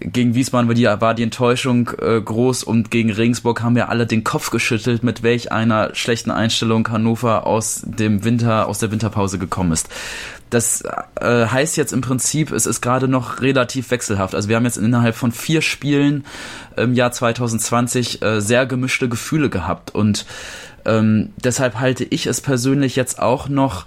[0.00, 4.06] gegen Wiesbaden war die, war die Enttäuschung äh, groß und gegen Regensburg haben wir alle
[4.06, 9.38] den Kopf geschüttelt, mit welch einer schlechten Einstellung Hannover aus dem Winter, aus der Winterpause
[9.38, 9.88] gekommen ist.
[10.50, 10.82] Das
[11.20, 14.34] äh, heißt jetzt im Prinzip, es ist gerade noch relativ wechselhaft.
[14.34, 16.24] Also wir haben jetzt innerhalb von vier Spielen
[16.76, 20.26] im Jahr 2020 äh, sehr gemischte Gefühle gehabt und
[20.84, 23.86] ähm, deshalb halte ich es persönlich jetzt auch noch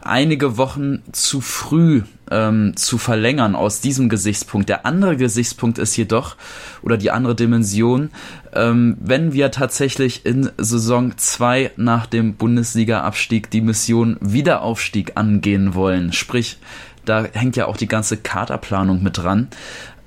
[0.00, 4.68] einige Wochen zu früh ähm, zu verlängern aus diesem Gesichtspunkt.
[4.68, 6.36] Der andere Gesichtspunkt ist jedoch,
[6.82, 8.10] oder die andere Dimension,
[8.54, 16.12] ähm, wenn wir tatsächlich in Saison 2 nach dem Bundesliga-Abstieg die Mission Wiederaufstieg angehen wollen,
[16.12, 16.58] sprich,
[17.04, 19.48] da hängt ja auch die ganze Kaderplanung mit dran,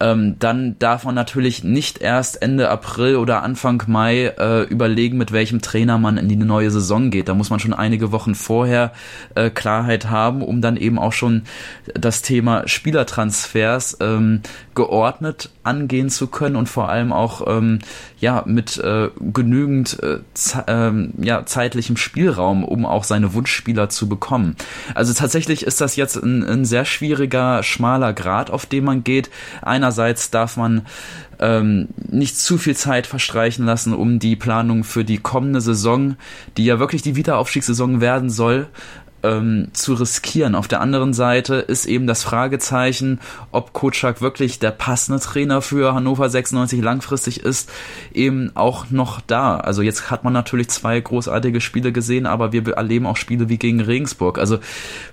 [0.02, 5.32] ähm, dann darf man natürlich nicht erst Ende April oder Anfang Mai äh, überlegen, mit
[5.32, 7.30] welchem Trainer man in die neue Saison geht.
[7.30, 8.92] Da muss man schon einige Wochen vorher
[9.36, 11.44] äh, Klarheit haben, um dann eben auch schon
[11.94, 14.42] das Thema Spielertransfers ähm,
[14.74, 17.80] geordnet angehen zu können und vor allem auch ähm,
[18.20, 20.20] ja mit äh, genügend äh,
[20.68, 24.56] ähm, ja, zeitlichem Spielraum, um auch seine Wunschspieler zu bekommen.
[24.96, 29.30] Also tatsächlich ist das jetzt ein, ein sehr schwieriger, schmaler Grad, auf dem man geht.
[29.92, 30.84] Einerseits darf man
[31.40, 36.16] ähm, nicht zu viel Zeit verstreichen lassen, um die Planung für die kommende Saison,
[36.56, 38.68] die ja wirklich die Wiederaufstiegssaison werden soll,
[39.24, 40.56] ähm, zu riskieren.
[40.56, 43.20] Auf der anderen Seite ist eben das Fragezeichen,
[43.52, 47.70] ob Kotschak wirklich der passende Trainer für Hannover 96 langfristig ist,
[48.14, 49.58] eben auch noch da.
[49.58, 53.58] Also jetzt hat man natürlich zwei großartige Spiele gesehen, aber wir erleben auch Spiele wie
[53.58, 54.38] gegen Regensburg.
[54.38, 54.60] Also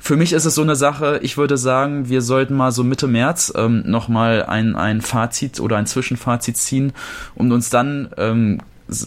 [0.01, 3.07] für mich ist es so eine Sache, ich würde sagen, wir sollten mal so Mitte
[3.07, 6.93] März ähm, nochmal ein, ein Fazit oder ein Zwischenfazit ziehen
[7.35, 8.61] und uns dann ähm,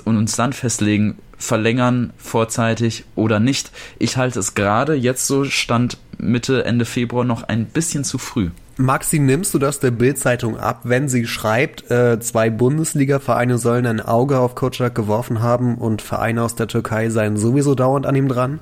[0.05, 3.71] und uns dann festlegen, verlängern vorzeitig oder nicht.
[3.99, 8.51] Ich halte es gerade jetzt so Stand Mitte, Ende Februar noch ein bisschen zu früh.
[8.77, 13.99] Maxi, nimmst du das der Bild-Zeitung ab, wenn sie schreibt, äh, zwei Bundesliga-Vereine sollen ein
[13.99, 18.27] Auge auf Kocak geworfen haben und Vereine aus der Türkei seien sowieso dauernd an ihm
[18.27, 18.59] dran?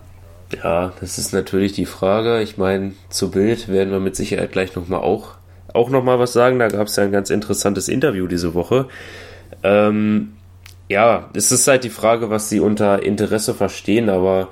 [0.63, 2.41] Ja, das ist natürlich die Frage.
[2.41, 5.35] Ich meine, zu Bild werden wir mit Sicherheit gleich nochmal auch,
[5.73, 6.59] auch nochmal was sagen.
[6.59, 8.87] Da gab es ja ein ganz interessantes Interview diese Woche.
[9.63, 10.33] Ähm,
[10.89, 14.49] ja, es ist halt die Frage, was sie unter Interesse verstehen, aber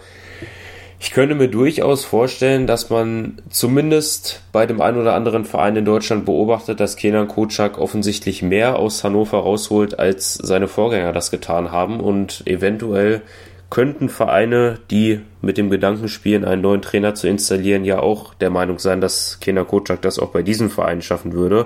[0.99, 5.85] ich könnte mir durchaus vorstellen, dass man zumindest bei dem einen oder anderen Verein in
[5.85, 11.71] Deutschland beobachtet, dass Kenan Kocak offensichtlich mehr aus Hannover rausholt, als seine Vorgänger das getan
[11.71, 13.21] haben und eventuell
[13.69, 18.49] könnten Vereine, die mit dem Gedanken spielen, einen neuen Trainer zu installieren, ja auch der
[18.49, 21.65] Meinung sein, dass Kenan Kocak das auch bei diesem Verein schaffen würde.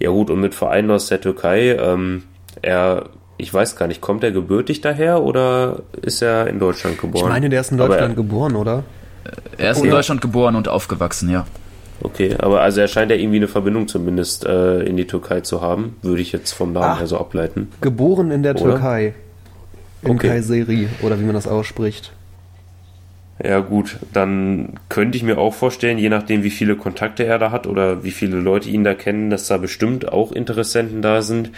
[0.00, 2.24] Ja gut, und mit Vereinen aus der Türkei, ähm,
[2.62, 3.10] er
[3.42, 7.24] ich weiß gar nicht, kommt er gebürtig daher oder ist er in Deutschland geboren?
[7.24, 8.84] Ich meine, der ist in Deutschland er, geboren, oder?
[9.58, 9.96] Er ist oh, in ja.
[9.96, 11.44] Deutschland geboren und aufgewachsen, ja.
[12.00, 15.60] Okay, aber also er scheint ja irgendwie eine Verbindung zumindest äh, in die Türkei zu
[15.60, 17.68] haben, würde ich jetzt vom Namen Ach, her so ableiten.
[17.80, 18.74] Geboren in der oder?
[18.74, 19.14] Türkei.
[20.02, 20.28] In okay.
[20.28, 22.12] Kayseri, oder wie man das ausspricht.
[23.42, 27.50] Ja gut, dann könnte ich mir auch vorstellen, je nachdem wie viele Kontakte er da
[27.50, 31.50] hat oder wie viele Leute ihn da kennen, dass da bestimmt auch Interessenten da sind.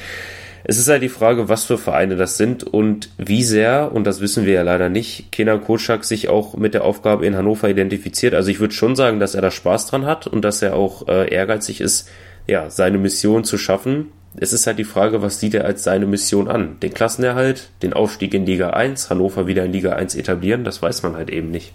[0.67, 4.23] Es ist halt die Frage, was für Vereine das sind und wie sehr, und das
[4.23, 8.33] wissen wir ja leider nicht, Kenan Kocak sich auch mit der Aufgabe in Hannover identifiziert.
[8.33, 11.07] Also ich würde schon sagen, dass er da Spaß dran hat und dass er auch
[11.07, 12.09] äh, ehrgeizig ist,
[12.47, 14.11] ja, seine Mission zu schaffen.
[14.37, 16.81] Es ist halt die Frage, was sieht er als seine Mission an?
[16.81, 21.03] Den Klassenerhalt, den Aufstieg in Liga 1, Hannover wieder in Liga 1 etablieren, das weiß
[21.03, 21.75] man halt eben nicht.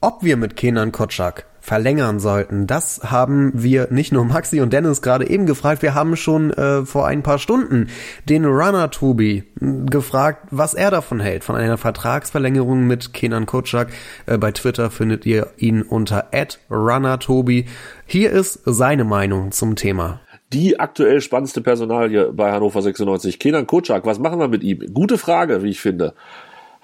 [0.00, 5.02] Ob wir mit Kenan Kotschak verlängern sollten, das haben wir nicht nur Maxi und Dennis
[5.02, 7.88] gerade eben gefragt, wir haben schon äh, vor ein paar Stunden
[8.28, 13.88] den Runner Tobi gefragt, was er davon hält, von einer Vertragsverlängerung mit Kenan Kotschak.
[14.26, 16.28] Äh, bei Twitter findet ihr ihn unter
[16.70, 17.66] @runnertobi.
[18.06, 20.20] Hier ist seine Meinung zum Thema
[20.52, 23.40] die aktuell spannendste Personalie bei Hannover 96.
[23.40, 24.78] Kenan Kotschak, was machen wir mit ihm?
[24.94, 26.14] Gute Frage, wie ich finde.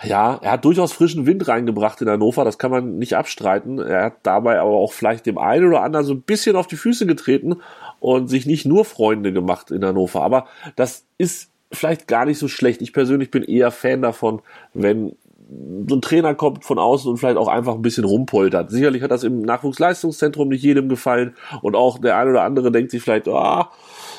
[0.04, 3.78] Ja, er hat durchaus frischen Wind reingebracht in Hannover, das kann man nicht abstreiten.
[3.78, 6.76] Er hat dabei aber auch vielleicht dem einen oder anderen so ein bisschen auf die
[6.76, 7.56] Füße getreten
[8.00, 10.22] und sich nicht nur Freunde gemacht in Hannover.
[10.22, 12.82] Aber das ist vielleicht gar nicht so schlecht.
[12.82, 14.42] Ich persönlich bin eher Fan davon,
[14.74, 15.14] wenn
[15.88, 18.70] so ein Trainer kommt von außen und vielleicht auch einfach ein bisschen rumpoltert.
[18.70, 22.90] Sicherlich hat das im Nachwuchsleistungszentrum nicht jedem gefallen und auch der eine oder andere denkt
[22.90, 23.70] sich vielleicht, ah,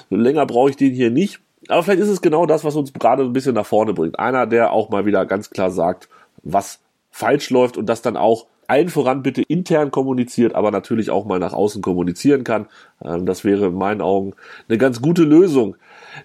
[0.09, 1.39] länger brauche ich den hier nicht.
[1.67, 4.19] Aber vielleicht ist es genau das, was uns gerade ein bisschen nach vorne bringt.
[4.19, 6.09] Einer, der auch mal wieder ganz klar sagt,
[6.43, 6.79] was
[7.11, 11.39] falsch läuft und das dann auch allen voran bitte intern kommuniziert, aber natürlich auch mal
[11.39, 12.67] nach außen kommunizieren kann.
[13.03, 14.33] Ähm, das wäre in meinen Augen
[14.67, 15.75] eine ganz gute Lösung.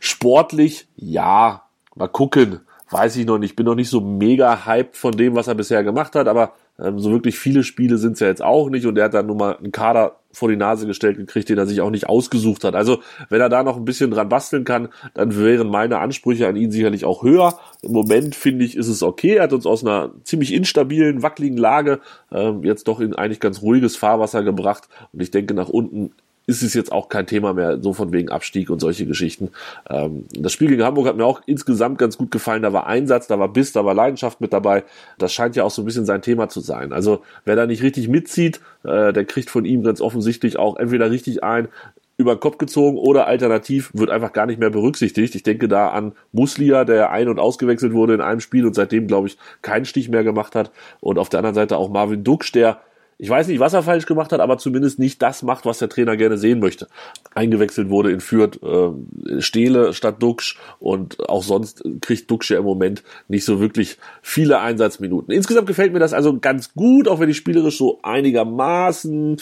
[0.00, 1.62] Sportlich, ja,
[1.94, 2.60] mal gucken.
[2.90, 3.50] Weiß ich noch nicht.
[3.50, 6.54] Ich bin noch nicht so mega hyped von dem, was er bisher gemacht hat, aber
[6.78, 9.26] ähm, so wirklich viele Spiele sind es ja jetzt auch nicht und er hat dann
[9.26, 12.64] nun mal einen Kader vor die Nase gestellt gekriegt, den er sich auch nicht ausgesucht
[12.64, 12.74] hat.
[12.74, 16.56] Also wenn er da noch ein bisschen dran basteln kann, dann wären meine Ansprüche an
[16.56, 17.58] ihn sicherlich auch höher.
[17.82, 19.36] Im Moment finde ich, ist es okay.
[19.36, 23.62] Er hat uns aus einer ziemlich instabilen, wackeligen Lage ähm, jetzt doch in eigentlich ganz
[23.62, 24.88] ruhiges Fahrwasser gebracht.
[25.12, 26.12] Und ich denke, nach unten
[26.48, 29.50] ist es jetzt auch kein Thema mehr, so von wegen Abstieg und solche Geschichten.
[29.90, 32.62] Ähm, das Spiel gegen Hamburg hat mir auch insgesamt ganz gut gefallen.
[32.62, 34.84] Da war Einsatz, da war Biss, da war Leidenschaft mit dabei.
[35.18, 36.94] Das scheint ja auch so ein bisschen sein Thema zu sein.
[36.94, 41.10] Also wer da nicht richtig mitzieht, äh, der kriegt von ihm ganz offensichtlich auch entweder
[41.10, 41.68] richtig ein,
[42.16, 45.34] über den Kopf gezogen oder alternativ wird einfach gar nicht mehr berücksichtigt.
[45.34, 49.06] Ich denke da an Muslia, der ein- und ausgewechselt wurde in einem Spiel und seitdem,
[49.06, 50.72] glaube ich, keinen Stich mehr gemacht hat.
[51.00, 52.80] Und auf der anderen Seite auch Marvin Duksch, der
[53.20, 55.88] ich weiß nicht, was er falsch gemacht hat, aber zumindest nicht das macht, was der
[55.88, 56.86] Trainer gerne sehen möchte.
[57.34, 62.64] Eingewechselt wurde in Fürth äh, Stehle statt Duxch und auch sonst kriegt Duxch ja im
[62.64, 65.34] Moment nicht so wirklich viele Einsatzminuten.
[65.34, 69.38] Insgesamt gefällt mir das also ganz gut, auch wenn ich spielerisch so einigermaßen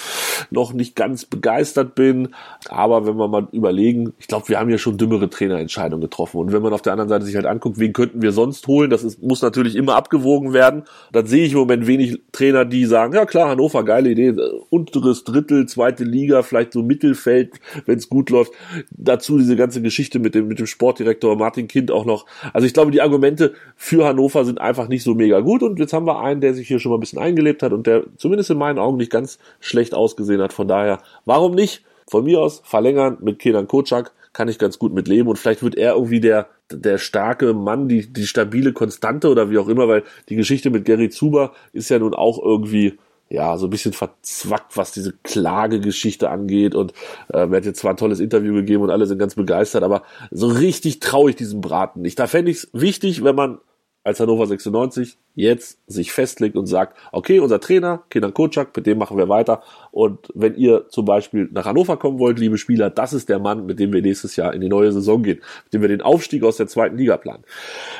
[0.51, 2.31] noch nicht ganz begeistert bin.
[2.71, 6.39] Aber wenn wir mal überlegen, ich glaube, wir haben ja schon dümmere Trainerentscheidungen getroffen.
[6.39, 8.89] Und wenn man auf der anderen Seite sich halt anguckt, wen könnten wir sonst holen,
[8.89, 10.85] das ist, muss natürlich immer abgewogen werden.
[11.13, 14.35] Dann sehe ich im Moment wenig Trainer, die sagen, ja klar, Hannover Hannover, geile Idee.
[14.71, 17.55] Unteres Drittel, zweite Liga, vielleicht so Mittelfeld,
[17.85, 18.53] wenn es gut läuft.
[18.91, 22.27] Dazu diese ganze Geschichte mit dem, mit dem Sportdirektor Martin Kind auch noch.
[22.53, 25.65] Also ich glaube, die Argumente für Hannover sind einfach nicht so mega gut.
[25.65, 27.89] Und jetzt haben wir einen, der sich hier schon mal ein bisschen eingelebt hat und
[27.89, 30.53] der zumindest in meinen Augen nicht ganz schlecht ausgesehen hat.
[30.53, 31.85] Von daher, warum nicht?
[32.09, 35.77] Von mir aus verlängern mit Kenan Kocak kann ich ganz gut mit und vielleicht wird
[35.77, 40.03] er irgendwie der der starke Mann, die die stabile Konstante oder wie auch immer, weil
[40.29, 42.99] die Geschichte mit Gary Zuber ist ja nun auch irgendwie
[43.29, 46.75] ja, so ein bisschen verzwackt, was diese Klagegeschichte angeht.
[46.75, 46.93] Und
[47.33, 50.03] äh, er hat jetzt zwar ein tolles Interview gegeben und alle sind ganz begeistert, aber
[50.31, 52.19] so richtig traue ich diesem Braten nicht.
[52.19, 53.59] Da fände ich es wichtig, wenn man
[54.07, 58.99] als Hannover 96 jetzt sich festlegt und sagt, okay, unser Trainer, Kenan Kocak, mit dem
[58.99, 59.65] machen wir weiter.
[59.91, 63.67] Und wenn ihr zum Beispiel nach Hannover kommen wollt, liebe Spieler, das ist der Mann,
[63.67, 66.45] mit dem wir nächstes Jahr in die neue Saison gehen, mit dem wir den Aufstieg
[66.45, 67.43] aus der zweiten Liga planen.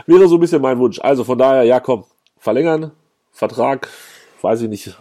[0.07, 1.01] Wäre so ein bisschen mein Wunsch.
[1.01, 2.05] Also von daher, ja komm,
[2.39, 2.93] verlängern,
[3.33, 3.89] Vertrag,
[4.43, 4.99] weiß ich nicht,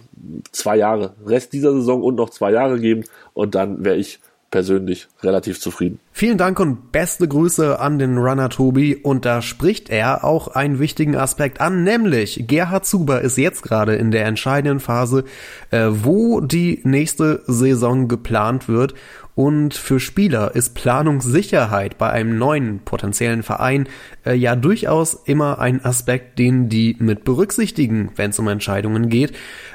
[0.51, 4.19] zwei Jahre, Rest dieser Saison und noch zwei Jahre geben und dann wäre ich
[4.55, 5.99] persönlich relativ zufrieden.
[6.13, 8.95] Vielen Dank und beste Grüße an den Runner Tobi.
[8.95, 13.95] Und da spricht er auch einen wichtigen Aspekt an, nämlich Gerhard Zuber ist jetzt gerade
[13.95, 15.25] in der entscheidenden Phase,
[15.71, 18.93] äh, wo die nächste Saison geplant wird.
[19.35, 23.87] Und für Spieler ist Planungssicherheit bei einem neuen potenziellen Verein
[24.25, 29.33] äh, ja durchaus immer ein Aspekt, den die mit berücksichtigen, wenn es um Entscheidungen geht.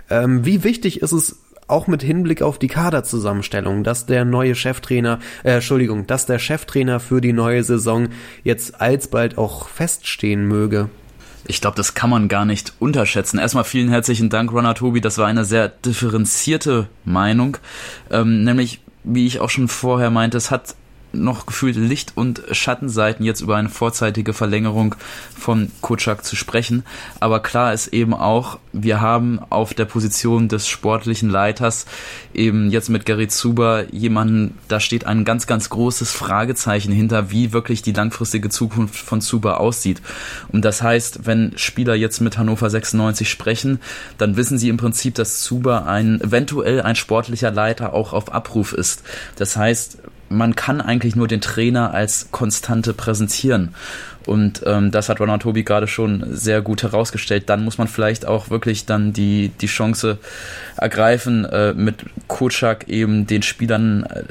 [0.08, 5.20] Ähm, wie wichtig ist es auch mit Hinblick auf die Kaderzusammenstellung, dass der neue Cheftrainer,
[5.44, 8.08] äh, Entschuldigung, dass der Cheftrainer für die neue Saison
[8.42, 10.88] jetzt alsbald auch feststehen möge?
[11.46, 13.38] Ich glaube, das kann man gar nicht unterschätzen.
[13.38, 15.00] Erstmal vielen herzlichen Dank, Ronald Tobi.
[15.00, 17.56] Das war eine sehr differenzierte Meinung.
[18.10, 20.74] Ähm, nämlich wie ich auch schon vorher meinte, es hat
[21.12, 24.94] noch gefühlt Licht- und Schattenseiten, jetzt über eine vorzeitige Verlängerung
[25.36, 26.84] von Kutschak zu sprechen.
[27.18, 31.86] Aber klar ist eben auch, wir haben auf der Position des sportlichen Leiters
[32.34, 37.52] eben jetzt mit Gary Zuber jemanden, da steht ein ganz, ganz großes Fragezeichen hinter, wie
[37.52, 40.00] wirklich die langfristige Zukunft von Zuber aussieht.
[40.48, 43.80] Und das heißt, wenn Spieler jetzt mit Hannover 96 sprechen,
[44.18, 48.72] dann wissen sie im Prinzip, dass Zuber ein, eventuell ein sportlicher Leiter auch auf Abruf
[48.72, 49.02] ist.
[49.36, 49.98] Das heißt,
[50.30, 53.74] man kann eigentlich nur den Trainer als Konstante präsentieren.
[54.26, 57.48] Und ähm, das hat Ronald Tobi gerade schon sehr gut herausgestellt.
[57.48, 60.18] Dann muss man vielleicht auch wirklich dann die, die Chance
[60.76, 64.22] ergreifen, äh, mit Kocak eben den Spielern, äh,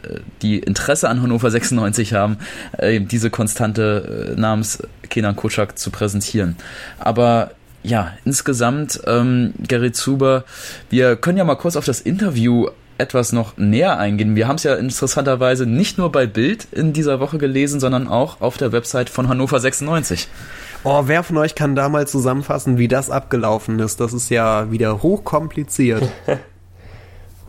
[0.42, 2.38] die Interesse an Hannover 96 haben,
[2.78, 6.56] äh, diese Konstante äh, namens Kenan Kocak zu präsentieren.
[7.00, 7.52] Aber
[7.84, 10.44] ja, insgesamt, ähm, Gary Zuber,
[10.90, 12.68] wir können ja mal kurz auf das Interview
[13.00, 14.36] etwas noch näher eingehen.
[14.36, 18.42] Wir haben es ja interessanterweise nicht nur bei Bild in dieser Woche gelesen, sondern auch
[18.42, 20.28] auf der Website von Hannover 96.
[20.84, 24.00] Oh, wer von euch kann da mal zusammenfassen, wie das abgelaufen ist?
[24.00, 26.10] Das ist ja wieder hochkompliziert.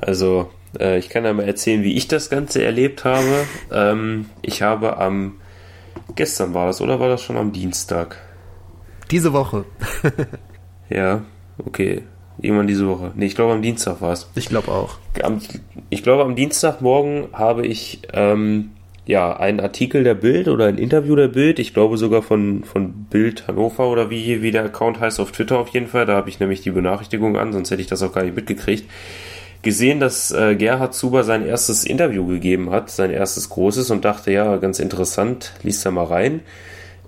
[0.02, 3.44] Also, äh, ich kann einmal erzählen, wie ich das Ganze erlebt habe.
[3.70, 5.34] Ähm, ich habe am,
[6.16, 8.16] gestern war das, oder war das schon am Dienstag?
[9.10, 9.66] Diese Woche.
[10.88, 11.20] ja,
[11.58, 12.04] okay.
[12.42, 13.12] Irgendwann diese Woche.
[13.14, 14.30] Nee, ich glaube am Dienstag war es.
[14.34, 14.96] Ich glaube auch.
[15.22, 15.40] Am,
[15.90, 18.70] ich glaube am Dienstagmorgen habe ich ähm,
[19.06, 23.06] ja einen Artikel der Bild oder ein Interview der Bild, ich glaube sogar von, von
[23.10, 26.06] Bild Hannover oder wie, wie der Account heißt auf Twitter auf jeden Fall.
[26.06, 28.88] Da habe ich nämlich die Benachrichtigung an, sonst hätte ich das auch gar nicht mitgekriegt.
[29.62, 34.32] Gesehen, dass äh, Gerhard Zuber sein erstes Interview gegeben hat, sein erstes großes und dachte,
[34.32, 36.40] ja, ganz interessant, liest da mal rein.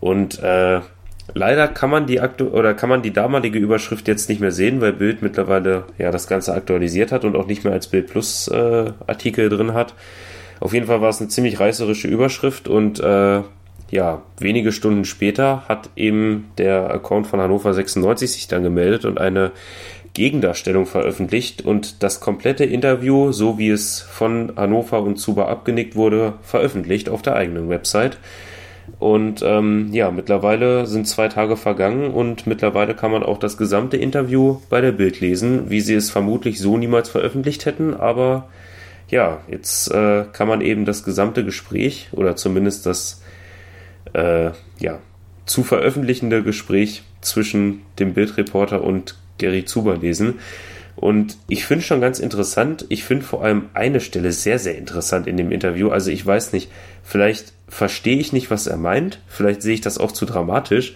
[0.01, 0.80] Und äh,
[1.35, 4.81] Leider kann man die aktu oder kann man die damalige Überschrift jetzt nicht mehr sehen,
[4.81, 8.49] weil Bild mittlerweile ja das Ganze aktualisiert hat und auch nicht mehr als Bild Plus
[8.49, 9.95] äh, Artikel drin hat.
[10.61, 13.43] Auf jeden Fall war es eine ziemlich reißerische Überschrift und äh,
[13.91, 19.18] ja, wenige Stunden später hat eben der Account von Hannover 96 sich dann gemeldet und
[19.18, 19.53] eine
[20.14, 26.35] Gegendarstellung veröffentlicht und das komplette Interview, so wie es von Hannover und Zuba abgenickt wurde,
[26.43, 28.18] veröffentlicht auf der eigenen Website.
[28.99, 33.97] Und ähm, ja, mittlerweile sind zwei Tage vergangen und mittlerweile kann man auch das gesamte
[33.97, 37.95] Interview bei der Bild lesen, wie sie es vermutlich so niemals veröffentlicht hätten.
[37.95, 38.49] Aber
[39.09, 43.22] ja, jetzt äh, kann man eben das gesamte Gespräch oder zumindest das
[44.12, 44.99] äh, ja,
[45.47, 50.38] zu veröffentlichende Gespräch zwischen dem Bildreporter und Gary Zuber lesen.
[50.97, 55.26] Und ich finde schon ganz interessant, ich finde vor allem eine Stelle sehr, sehr interessant
[55.26, 55.88] in dem Interview.
[55.88, 56.70] Also ich weiß nicht,
[57.03, 60.95] vielleicht verstehe ich nicht, was er meint, vielleicht sehe ich das auch zu dramatisch,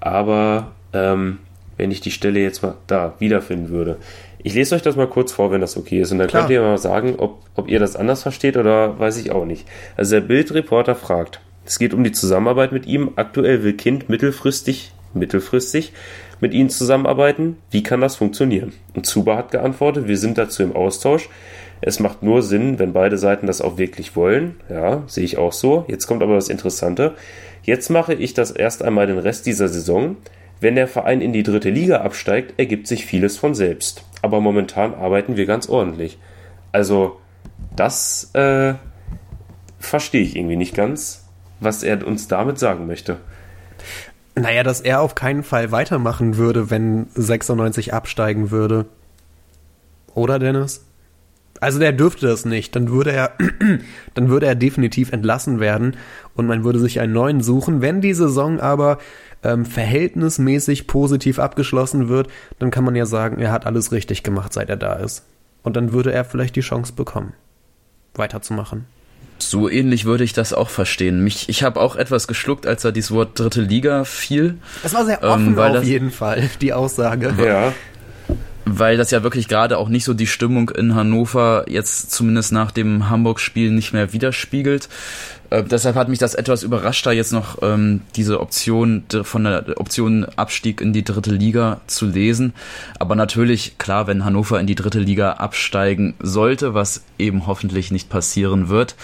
[0.00, 1.38] aber ähm,
[1.76, 3.96] wenn ich die Stelle jetzt mal da wiederfinden würde.
[4.44, 6.12] Ich lese euch das mal kurz vor, wenn das okay ist.
[6.12, 6.42] Und dann Klar.
[6.42, 9.66] könnt ihr mal sagen, ob, ob ihr das anders versteht oder weiß ich auch nicht.
[9.96, 13.12] Also der Bildreporter fragt, es geht um die Zusammenarbeit mit ihm.
[13.16, 15.92] Aktuell will Kind mittelfristig, mittelfristig
[16.42, 17.56] mit ihnen zusammenarbeiten.
[17.70, 18.72] Wie kann das funktionieren?
[18.94, 21.30] Und Zuba hat geantwortet, wir sind dazu im Austausch.
[21.80, 24.56] Es macht nur Sinn, wenn beide Seiten das auch wirklich wollen.
[24.68, 25.84] Ja, sehe ich auch so.
[25.86, 27.14] Jetzt kommt aber das Interessante.
[27.62, 30.16] Jetzt mache ich das erst einmal den Rest dieser Saison.
[30.60, 34.04] Wenn der Verein in die dritte Liga absteigt, ergibt sich vieles von selbst.
[34.20, 36.18] Aber momentan arbeiten wir ganz ordentlich.
[36.72, 37.20] Also,
[37.76, 38.74] das äh,
[39.78, 41.28] verstehe ich irgendwie nicht ganz,
[41.60, 43.18] was er uns damit sagen möchte.
[44.34, 48.86] Naja, dass er auf keinen Fall weitermachen würde, wenn 96 absteigen würde.
[50.14, 50.84] Oder, Dennis?
[51.60, 52.74] Also der dürfte das nicht.
[52.74, 53.32] Dann würde er,
[54.14, 55.96] dann würde er definitiv entlassen werden
[56.34, 57.80] und man würde sich einen neuen suchen.
[57.80, 58.98] Wenn die Saison aber
[59.44, 62.28] ähm, verhältnismäßig positiv abgeschlossen wird,
[62.58, 65.24] dann kann man ja sagen, er hat alles richtig gemacht, seit er da ist.
[65.62, 67.34] Und dann würde er vielleicht die Chance bekommen,
[68.14, 68.86] weiterzumachen.
[69.52, 71.22] So ähnlich würde ich das auch verstehen.
[71.22, 74.56] Mich, ich habe auch etwas geschluckt, als da dieses Wort dritte Liga fiel.
[74.82, 77.34] Das war sehr offen ähm, auf jeden Fall, die Aussage.
[77.36, 77.74] Ja
[78.64, 82.70] weil das ja wirklich gerade auch nicht so die Stimmung in Hannover jetzt zumindest nach
[82.70, 84.88] dem Hamburg-Spiel nicht mehr widerspiegelt.
[85.50, 89.80] Äh, deshalb hat mich das etwas überrascht, da jetzt noch ähm, diese Option von der
[89.80, 92.54] Option Abstieg in die dritte Liga zu lesen.
[92.98, 98.08] Aber natürlich, klar, wenn Hannover in die dritte Liga absteigen sollte, was eben hoffentlich nicht
[98.08, 98.94] passieren wird,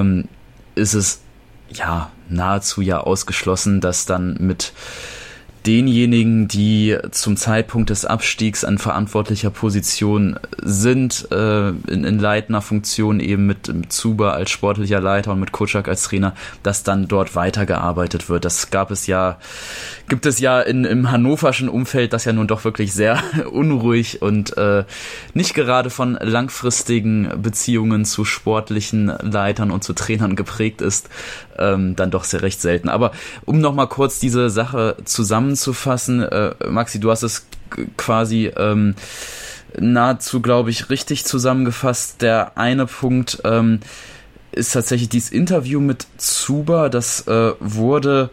[0.00, 0.28] ähm,
[0.74, 1.20] ist es
[1.70, 4.72] ja nahezu ja ausgeschlossen, dass dann mit
[5.66, 13.20] denjenigen, die zum Zeitpunkt des Abstiegs an verantwortlicher Position sind, äh, in, in leitender Funktion
[13.20, 18.28] eben mit Zuba als sportlicher Leiter und mit Kutschak als Trainer, dass dann dort weitergearbeitet
[18.28, 18.44] wird.
[18.44, 19.38] Das gab es ja,
[20.08, 24.56] gibt es ja in, im hannoverschen Umfeld, das ja nun doch wirklich sehr unruhig und
[24.56, 24.84] äh,
[25.34, 31.08] nicht gerade von langfristigen Beziehungen zu sportlichen Leitern und zu Trainern geprägt ist,
[31.58, 32.88] ähm, dann doch sehr recht selten.
[32.88, 33.12] Aber
[33.44, 34.96] um nochmal kurz diese Sache
[35.56, 37.46] zusammenzufassen, äh, Maxi, du hast es
[37.96, 38.94] quasi ähm,
[39.78, 42.22] nahezu, glaube ich, richtig zusammengefasst.
[42.22, 43.80] Der eine Punkt ähm,
[44.52, 48.30] ist tatsächlich dieses Interview mit Zuba, das äh, wurde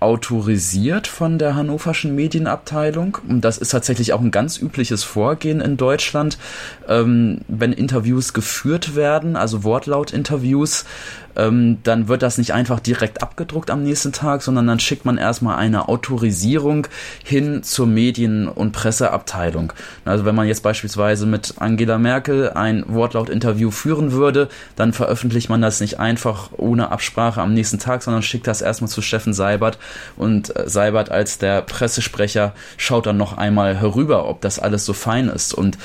[0.00, 3.16] autorisiert von der hannoverschen Medienabteilung.
[3.26, 6.36] Und das ist tatsächlich auch ein ganz übliches Vorgehen in Deutschland,
[6.86, 10.84] ähm, wenn Interviews geführt werden, also Wortlaut-Interviews,
[11.36, 15.18] ähm, dann wird das nicht einfach direkt abgedruckt am nächsten Tag, sondern dann schickt man
[15.18, 16.86] erstmal eine Autorisierung
[17.22, 19.72] hin zur Medien- und Presseabteilung.
[20.04, 25.62] Also wenn man jetzt beispielsweise mit Angela Merkel ein Wortlaut-Interview führen würde, dann veröffentlicht man
[25.62, 29.78] das nicht einfach ohne Absprache am nächsten Tag, sondern schickt das erstmal zu Steffen Seibert
[30.16, 34.92] und äh, Seibert als der Pressesprecher schaut dann noch einmal herüber, ob das alles so
[34.92, 35.54] fein ist.
[35.54, 35.78] Und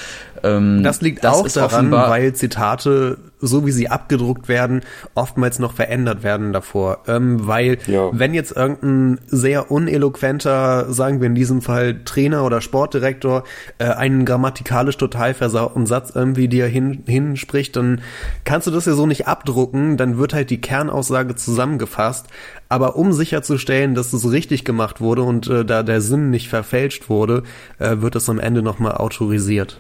[0.44, 4.82] ähm, das liegt das auch daran, weil Zitate, so wie sie abgedruckt werden,
[5.16, 7.00] oftmals noch verändert werden davor.
[7.08, 8.10] Ähm, weil ja.
[8.12, 13.44] wenn jetzt irgendein sehr uneloquenter, sagen wir in diesem Fall Trainer oder Sportdirektor,
[13.78, 18.02] äh, einen grammatikalisch total versauten Satz irgendwie dir hin, hinspricht, dann
[18.44, 22.28] kannst du das ja so nicht abdrucken, dann wird halt die Kernaussage zusammengefasst.
[22.70, 27.10] Aber um sicherzustellen, dass es richtig gemacht wurde und äh, da der Sinn nicht verfälscht
[27.10, 27.44] wurde,
[27.80, 29.80] äh, wird es am Ende nochmal autorisiert.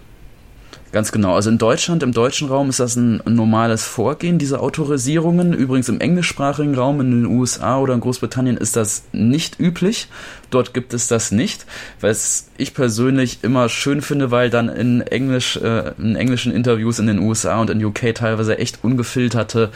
[0.91, 1.35] Ganz genau.
[1.35, 5.53] Also in Deutschland, im deutschen Raum ist das ein, normales Vorgehen, diese Autorisierungen.
[5.53, 10.07] Übrigens im englischsprachigen Raum, in den USA oder in Großbritannien ist das nicht üblich.
[10.49, 11.67] Dort gibt es das nicht,
[12.01, 17.05] was ich persönlich immer schön finde, weil dann in Englisch, äh, in englischen Interviews in
[17.05, 19.69] den USA und in UK teilweise echt ungefilterte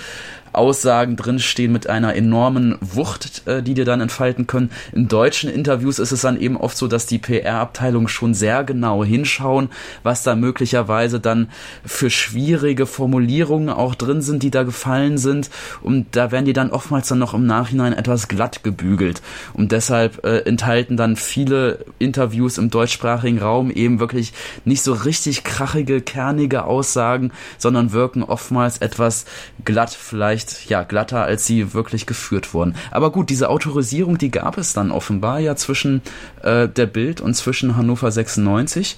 [0.53, 4.71] Aussagen drinstehen mit einer enormen Wucht, äh, die dir dann entfalten können.
[4.91, 9.03] In deutschen Interviews ist es dann eben oft so, dass die PR-Abteilung schon sehr genau
[9.03, 9.69] hinschauen,
[10.03, 11.49] was da möglicherweise dann
[11.85, 15.49] für schwierige Formulierungen auch drin sind, die da gefallen sind.
[15.81, 19.21] Und da werden die dann oftmals dann noch im Nachhinein etwas glatt gebügelt.
[19.53, 24.33] Und deshalb äh, enthalten dann viele Interviews im deutschsprachigen Raum eben wirklich
[24.65, 29.25] nicht so richtig krachige, kernige Aussagen, sondern wirken oftmals etwas
[29.65, 32.75] glatt vielleicht vielleicht ja glatter, als sie wirklich geführt wurden.
[32.91, 36.01] Aber gut, diese Autorisierung, die gab es dann offenbar ja zwischen
[36.41, 38.97] äh, der Bild und zwischen Hannover 96.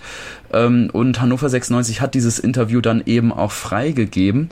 [0.53, 4.49] Ähm, und Hannover 96 hat dieses Interview dann eben auch freigegeben.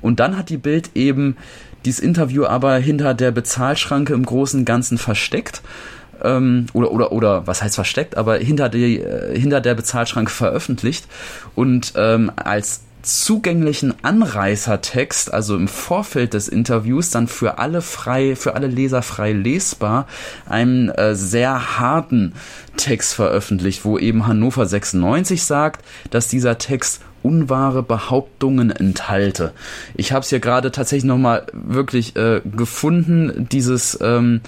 [0.00, 1.36] Und dann hat die Bild eben
[1.84, 5.62] dieses Interview aber hinter der Bezahlschranke im Großen und Ganzen versteckt
[6.22, 11.06] ähm, oder oder oder was heißt versteckt, aber hinter die äh, hinter der Bezahlschranke veröffentlicht
[11.54, 18.54] und ähm, als zugänglichen Anreißertext, also im Vorfeld des Interviews, dann für alle frei, für
[18.54, 20.06] alle Leser frei lesbar,
[20.46, 22.34] einen äh, sehr harten
[22.76, 29.52] Text veröffentlicht, wo eben Hannover 96 sagt, dass dieser Text unwahre Behauptungen enthalte.
[29.94, 34.40] Ich habe es hier gerade tatsächlich nochmal wirklich äh, gefunden, dieses, ähm,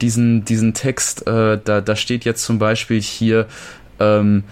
[0.00, 3.46] diesen, diesen Text, äh, da, da steht jetzt zum Beispiel hier
[3.98, 4.44] ähm,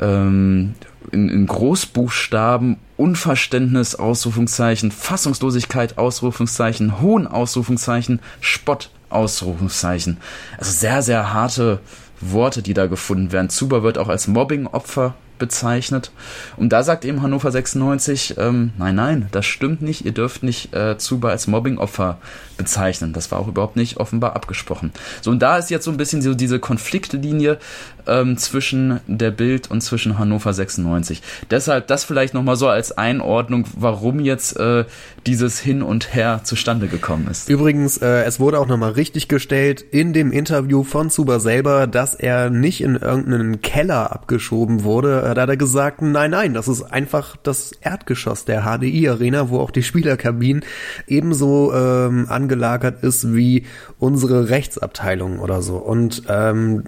[0.00, 0.74] ähm,
[1.12, 10.16] in, in Großbuchstaben Unverständnis, Ausrufungszeichen, Fassungslosigkeit, Ausrufungszeichen, Hohn, Ausrufungszeichen, Spott, Ausrufungszeichen.
[10.58, 11.80] Also sehr, sehr harte
[12.20, 13.50] Worte, die da gefunden werden.
[13.50, 16.10] Zuber wird auch als Mobbing-Opfer bezeichnet.
[16.56, 20.74] Und da sagt eben Hannover 96, ähm, nein, nein, das stimmt nicht, ihr dürft nicht
[20.74, 22.18] äh, Zuba als Mobbingopfer
[22.56, 23.12] bezeichnen.
[23.12, 24.92] Das war auch überhaupt nicht offenbar abgesprochen.
[25.20, 27.58] So, und da ist jetzt so ein bisschen so diese Konfliktlinie
[28.06, 31.22] ähm, zwischen der Bild und zwischen Hannover 96.
[31.50, 34.84] Deshalb das vielleicht nochmal so als Einordnung, warum jetzt äh,
[35.26, 37.48] dieses Hin und Her zustande gekommen ist.
[37.48, 42.14] Übrigens, äh, es wurde auch nochmal richtig gestellt in dem Interview von Zuba selber, dass
[42.14, 45.22] er nicht in irgendeinen Keller abgeschoben wurde.
[45.34, 49.70] Da hat er gesagt, nein, nein, das ist einfach das Erdgeschoss der HDI-Arena, wo auch
[49.70, 50.64] die Spielerkabinen
[51.06, 53.64] ebenso ähm, angelagert ist wie
[53.98, 55.76] unsere Rechtsabteilung oder so.
[55.76, 56.84] Und ähm,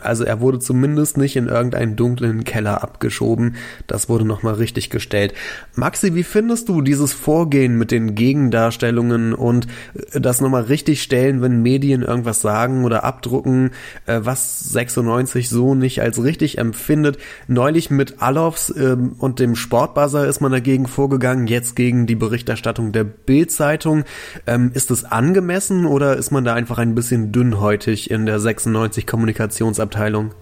[0.00, 3.56] also er wurde zumindest nicht in irgendeinen dunklen Keller abgeschoben.
[3.86, 5.34] Das wurde nochmal richtig gestellt.
[5.74, 9.66] Maxi, wie findest du dieses Vorgehen mit den Gegendarstellungen und
[10.12, 13.70] äh, das nochmal richtig stellen, wenn Medien irgendwas sagen oder abdrucken,
[14.06, 17.18] äh, was 96 so nicht als richtig empfindet?
[17.48, 22.92] Neulich mit Alofs ähm, und dem Sportbuzzer ist man dagegen vorgegangen, jetzt gegen die Berichterstattung
[22.92, 24.04] der Bild-Zeitung.
[24.46, 29.06] Ähm, ist es angemessen oder ist man da einfach ein bisschen dünnhäutig in der 96
[29.06, 30.32] Kommunikation Kommunikationsabteilung?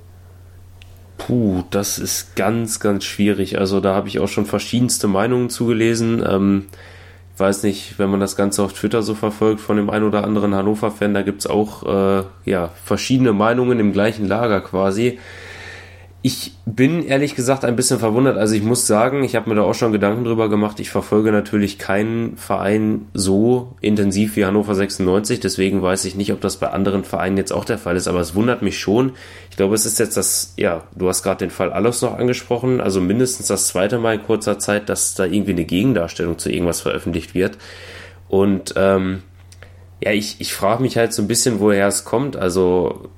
[1.19, 3.59] Puh, das ist ganz, ganz schwierig.
[3.59, 6.25] Also da habe ich auch schon verschiedenste Meinungen zugelesen.
[6.27, 6.67] Ähm,
[7.35, 10.25] ich weiß nicht, wenn man das Ganze auf Twitter so verfolgt von dem einen oder
[10.25, 15.19] anderen Hannover-Fan, da gibt es auch äh, ja, verschiedene Meinungen im gleichen Lager quasi.
[16.23, 18.37] Ich bin ehrlich gesagt ein bisschen verwundert.
[18.37, 20.79] Also ich muss sagen, ich habe mir da auch schon Gedanken drüber gemacht.
[20.79, 25.41] Ich verfolge natürlich keinen Verein so intensiv wie Hannover 96.
[25.41, 28.07] Deswegen weiß ich nicht, ob das bei anderen Vereinen jetzt auch der Fall ist.
[28.07, 29.13] Aber es wundert mich schon.
[29.49, 32.83] Ich glaube, es ist jetzt das, ja, du hast gerade den Fall Alles noch angesprochen.
[32.83, 36.83] Also mindestens das zweite Mal in kurzer Zeit, dass da irgendwie eine Gegendarstellung zu irgendwas
[36.83, 37.57] veröffentlicht wird.
[38.29, 39.23] Und ähm,
[40.03, 42.37] ja, ich, ich frage mich halt so ein bisschen, woher es kommt.
[42.37, 43.09] Also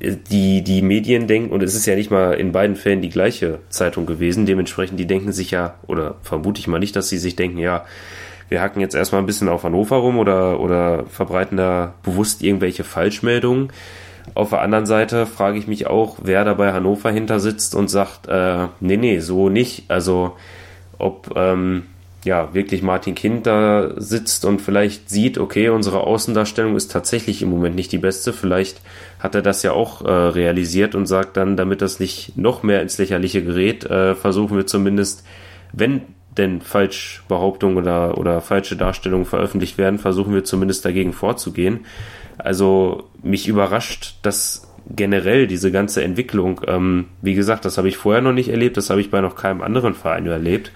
[0.00, 3.60] die, die Medien denken, und es ist ja nicht mal in beiden Fällen die gleiche
[3.70, 7.36] Zeitung gewesen, dementsprechend, die denken sich ja, oder vermute ich mal nicht, dass sie sich
[7.36, 7.84] denken, ja,
[8.48, 12.84] wir hacken jetzt erstmal ein bisschen auf Hannover rum oder, oder verbreiten da bewusst irgendwelche
[12.84, 13.72] Falschmeldungen.
[14.34, 17.88] Auf der anderen Seite frage ich mich auch, wer da bei Hannover hinter sitzt und
[17.88, 19.84] sagt, äh, nee, nee, so nicht.
[19.88, 20.36] Also
[20.98, 21.84] ob ähm,
[22.24, 27.48] ja, wirklich Martin Kind da sitzt und vielleicht sieht, okay, unsere Außendarstellung ist tatsächlich im
[27.48, 28.32] Moment nicht die beste.
[28.32, 28.82] Vielleicht
[29.18, 32.82] hat er das ja auch äh, realisiert und sagt dann, damit das nicht noch mehr
[32.82, 35.24] ins Lächerliche gerät, äh, versuchen wir zumindest,
[35.72, 36.02] wenn
[36.36, 41.80] denn Falschbehauptungen oder, oder falsche Darstellungen veröffentlicht werden, versuchen wir zumindest dagegen vorzugehen.
[42.38, 48.22] Also mich überrascht, dass generell diese ganze Entwicklung, ähm, wie gesagt, das habe ich vorher
[48.22, 50.70] noch nicht erlebt, das habe ich bei noch keinem anderen Verein erlebt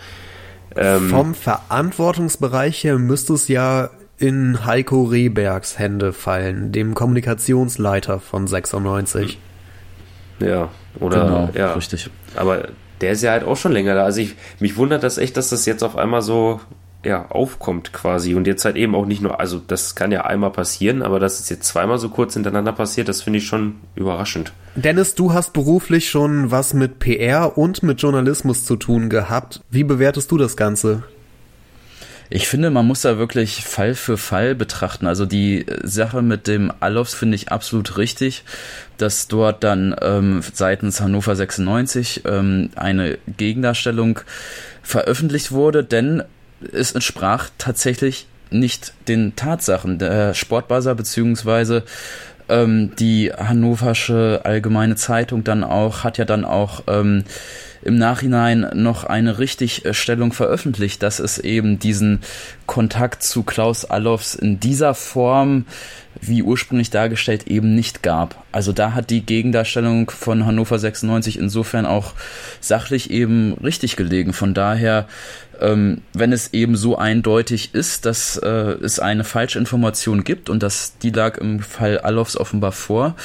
[0.77, 8.47] ähm, Vom Verantwortungsbereich her müsste es ja in Heiko Rehbergs Hände fallen, dem Kommunikationsleiter von
[8.47, 9.39] 96.
[10.41, 10.69] Ja,
[11.01, 12.11] oder genau, ja, richtig.
[12.37, 12.69] Aber
[13.01, 14.05] der ist ja halt auch schon länger da.
[14.05, 16.61] Also ich, mich wundert das echt, dass das jetzt auf einmal so
[17.05, 20.51] ja, aufkommt quasi und jetzt halt eben auch nicht nur, also das kann ja einmal
[20.51, 24.53] passieren, aber dass es jetzt zweimal so kurz hintereinander passiert, das finde ich schon überraschend.
[24.75, 29.61] Dennis, du hast beruflich schon was mit PR und mit Journalismus zu tun gehabt.
[29.71, 31.05] Wie bewertest du das Ganze?
[32.31, 35.07] Ich finde, man muss da wirklich Fall für Fall betrachten.
[35.07, 38.45] Also die Sache mit dem Alofs finde ich absolut richtig,
[38.97, 44.21] dass dort dann ähm, seitens Hannover 96 ähm, eine Gegendarstellung
[44.83, 46.23] veröffentlicht wurde, denn
[46.73, 49.99] es entsprach tatsächlich nicht den Tatsachen.
[49.99, 51.85] Der Sportbuzzer beziehungsweise
[52.49, 57.25] ähm, die Hannoversche Allgemeine Zeitung dann auch hat ja dann auch ähm,
[57.85, 62.21] im Nachhinein noch eine Richtigstellung veröffentlicht, dass es eben diesen
[62.67, 65.67] Kontakt zu Klaus Allofs in dieser Form
[66.21, 68.45] wie ursprünglich dargestellt, eben nicht gab.
[68.53, 72.15] Also da hat die Gegendarstellung von Hannover 96 insofern auch
[72.61, 74.33] sachlich eben richtig gelegen.
[74.33, 75.07] Von daher,
[75.61, 80.63] ähm, wenn es eben so eindeutig ist, dass äh, es eine falsche Information gibt und
[80.63, 83.17] dass die lag im Fall Allofs offenbar vor,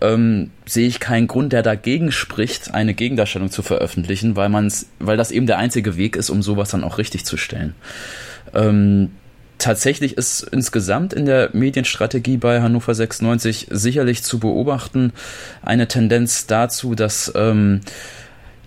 [0.00, 5.16] ähm, sehe ich keinen Grund, der dagegen spricht, eine Gegendarstellung zu veröffentlichen, weil man's, weil
[5.16, 7.74] das eben der einzige Weg ist, um sowas dann auch richtig zu stellen.
[8.54, 9.10] Ähm,
[9.58, 15.12] tatsächlich ist insgesamt in der Medienstrategie bei Hannover 96 sicherlich zu beobachten
[15.62, 17.80] eine Tendenz dazu, dass ähm,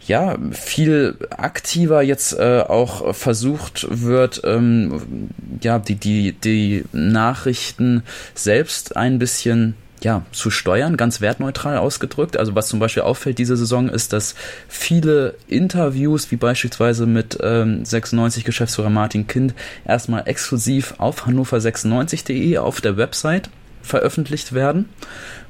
[0.07, 5.29] ja, viel aktiver jetzt äh, auch versucht wird, ähm,
[5.61, 8.03] ja, die, die, die Nachrichten
[8.35, 12.37] selbst ein bisschen ja, zu steuern, ganz wertneutral ausgedrückt.
[12.37, 14.35] Also was zum Beispiel auffällt diese Saison ist, dass
[14.67, 19.53] viele Interviews, wie beispielsweise mit ähm, 96 Geschäftsführer Martin Kind,
[19.85, 23.49] erstmal exklusiv auf hannover96.de auf der Website
[23.81, 24.89] veröffentlicht werden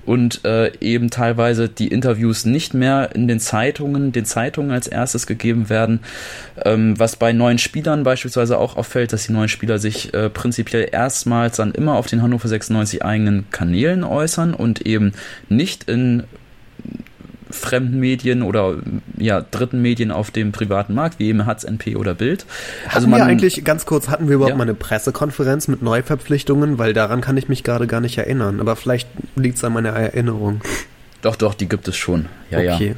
[0.06, 5.28] und äh, eben teilweise die Interviews nicht mehr in den Zeitungen, den Zeitungen als erstes
[5.28, 6.01] gegeben werden,
[6.64, 10.89] ähm, was bei neuen Spielern beispielsweise auch auffällt, dass die neuen Spieler sich äh, prinzipiell
[10.91, 15.14] erstmals dann immer auf den Hannover 96 eigenen Kanälen äußern und eben
[15.49, 16.24] nicht in
[17.54, 18.78] fremden Medien oder
[19.18, 22.45] ja dritten Medien auf dem privaten Markt, wie eben Hatz, NP oder Bild.
[22.86, 24.58] Also hatten man, wir eigentlich, ganz kurz, hatten wir überhaupt ja.
[24.58, 26.78] mal eine Pressekonferenz mit Neuverpflichtungen?
[26.78, 28.60] Weil daran kann ich mich gerade gar nicht erinnern.
[28.60, 30.62] Aber vielleicht liegt es an meiner Erinnerung.
[31.22, 32.28] Doch, doch, die gibt es schon.
[32.49, 32.88] Ja, okay.
[32.89, 32.93] ja.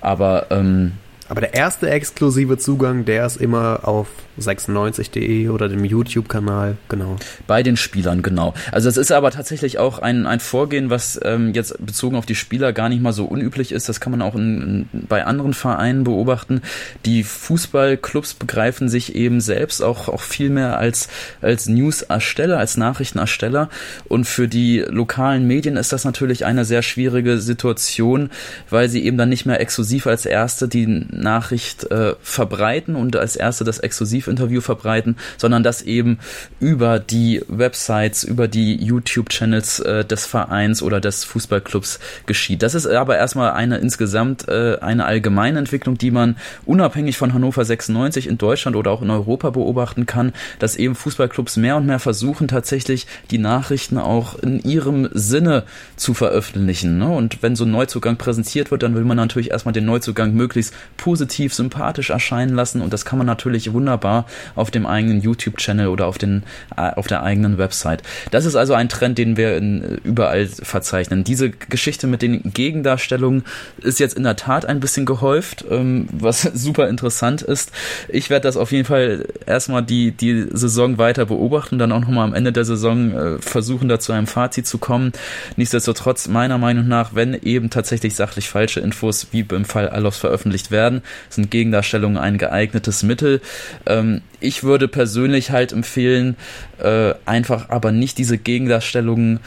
[0.00, 0.92] Aber ähm,
[1.28, 4.08] aber der erste exklusive Zugang, der ist immer auf
[4.40, 7.16] 96.de oder dem YouTube-Kanal, genau.
[7.46, 8.54] Bei den Spielern, genau.
[8.72, 12.34] Also es ist aber tatsächlich auch ein, ein Vorgehen, was ähm, jetzt bezogen auf die
[12.34, 13.88] Spieler gar nicht mal so unüblich ist.
[13.88, 16.62] Das kann man auch in, in, bei anderen Vereinen beobachten.
[17.04, 21.08] Die Fußballclubs begreifen sich eben selbst auch, auch viel mehr als,
[21.40, 23.68] als News-Ersteller, als Nachrichtenersteller.
[24.06, 28.30] Und für die lokalen Medien ist das natürlich eine sehr schwierige Situation,
[28.70, 30.86] weil sie eben dann nicht mehr exklusiv als Erste die
[31.18, 36.18] Nachricht äh, verbreiten und als Erste das exklusiv Exklusivinterview verbreiten, sondern das eben
[36.60, 42.62] über die Websites, über die YouTube-Channels äh, des Vereins oder des Fußballclubs geschieht.
[42.62, 47.64] Das ist aber erstmal eine insgesamt äh, eine allgemeine Entwicklung, die man unabhängig von Hannover
[47.64, 51.98] 96 in Deutschland oder auch in Europa beobachten kann, dass eben Fußballclubs mehr und mehr
[51.98, 55.64] versuchen, tatsächlich die Nachrichten auch in ihrem Sinne
[55.96, 56.98] zu veröffentlichen.
[56.98, 57.08] Ne?
[57.08, 60.74] Und wenn so ein Neuzugang präsentiert wird, dann will man natürlich erstmal den Neuzugang möglichst
[60.96, 66.06] positiv, sympathisch erscheinen lassen und das kann man natürlich wunderbar auf dem eigenen YouTube-Channel oder
[66.06, 66.42] auf, den,
[66.76, 68.02] äh, auf der eigenen Website.
[68.30, 71.24] Das ist also ein Trend, den wir in, äh, überall verzeichnen.
[71.24, 73.44] Diese Geschichte mit den Gegendarstellungen
[73.82, 77.72] ist jetzt in der Tat ein bisschen gehäuft, ähm, was super interessant ist.
[78.08, 82.24] Ich werde das auf jeden Fall erstmal die, die Saison weiter beobachten, dann auch nochmal
[82.24, 85.12] am Ende der Saison äh, versuchen, da zu einem Fazit zu kommen.
[85.56, 90.70] Nichtsdestotrotz, meiner Meinung nach, wenn eben tatsächlich sachlich falsche Infos, wie im Fall Alofs veröffentlicht
[90.70, 90.97] werden,
[91.28, 93.40] sind Gegendarstellungen ein geeignetes Mittel.
[93.86, 96.36] Ähm, ich würde persönlich halt empfehlen,
[96.82, 99.40] äh, einfach aber nicht diese Gegendarstellungen,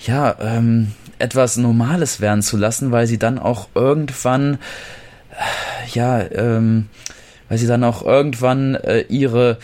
[0.00, 4.58] ja, ähm, etwas Normales werden zu lassen, weil sie dann auch irgendwann,
[5.30, 6.88] äh, ja, ähm,
[7.48, 9.58] weil sie dann auch irgendwann äh, ihre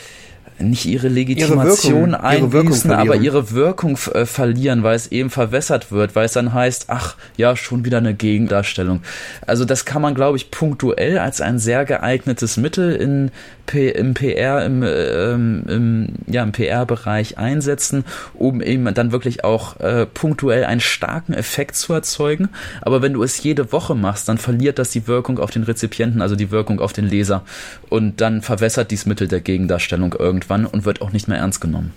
[0.60, 6.16] nicht ihre Legitimation ihre einbüßen, aber ihre Wirkung äh, verlieren, weil es eben verwässert wird,
[6.16, 9.00] weil es dann heißt, ach ja, schon wieder eine Gegendarstellung.
[9.46, 13.30] Also das kann man, glaube ich, punktuell als ein sehr geeignetes Mittel in
[13.68, 18.04] P im PR, im, ähm, im, ja, im PR-Bereich einsetzen,
[18.34, 22.48] um eben dann wirklich auch äh, punktuell einen starken Effekt zu erzeugen.
[22.80, 26.22] Aber wenn du es jede Woche machst, dann verliert das die Wirkung auf den Rezipienten,
[26.22, 27.42] also die Wirkung auf den Leser.
[27.90, 30.14] Und dann verwässert dies Mittel der Gegendarstellung
[30.48, 31.92] irgendwann und wird auch nicht mehr ernst genommen.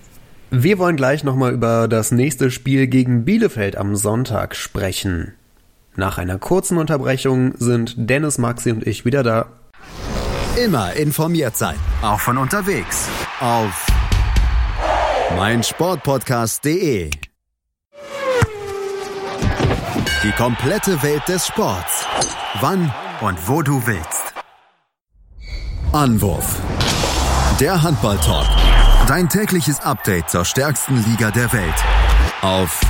[0.49, 5.33] Wir wollen gleich nochmal über das nächste Spiel gegen Bielefeld am Sonntag sprechen.
[5.95, 9.45] Nach einer kurzen Unterbrechung sind Dennis, Maxi und ich wieder da.
[10.61, 13.07] Immer informiert sein, auch von unterwegs.
[13.39, 13.87] Auf
[15.37, 17.09] meinsportpodcast.de.
[20.23, 22.05] Die komplette Welt des Sports.
[22.59, 24.33] Wann und wo du willst.
[25.93, 26.61] Anwurf.
[27.61, 28.47] Der Handball-Talk.
[29.07, 31.75] Dein tägliches Update zur stärksten Liga der Welt.
[32.41, 32.81] Auf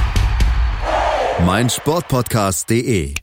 [1.45, 3.13] meinsportpodcast.de.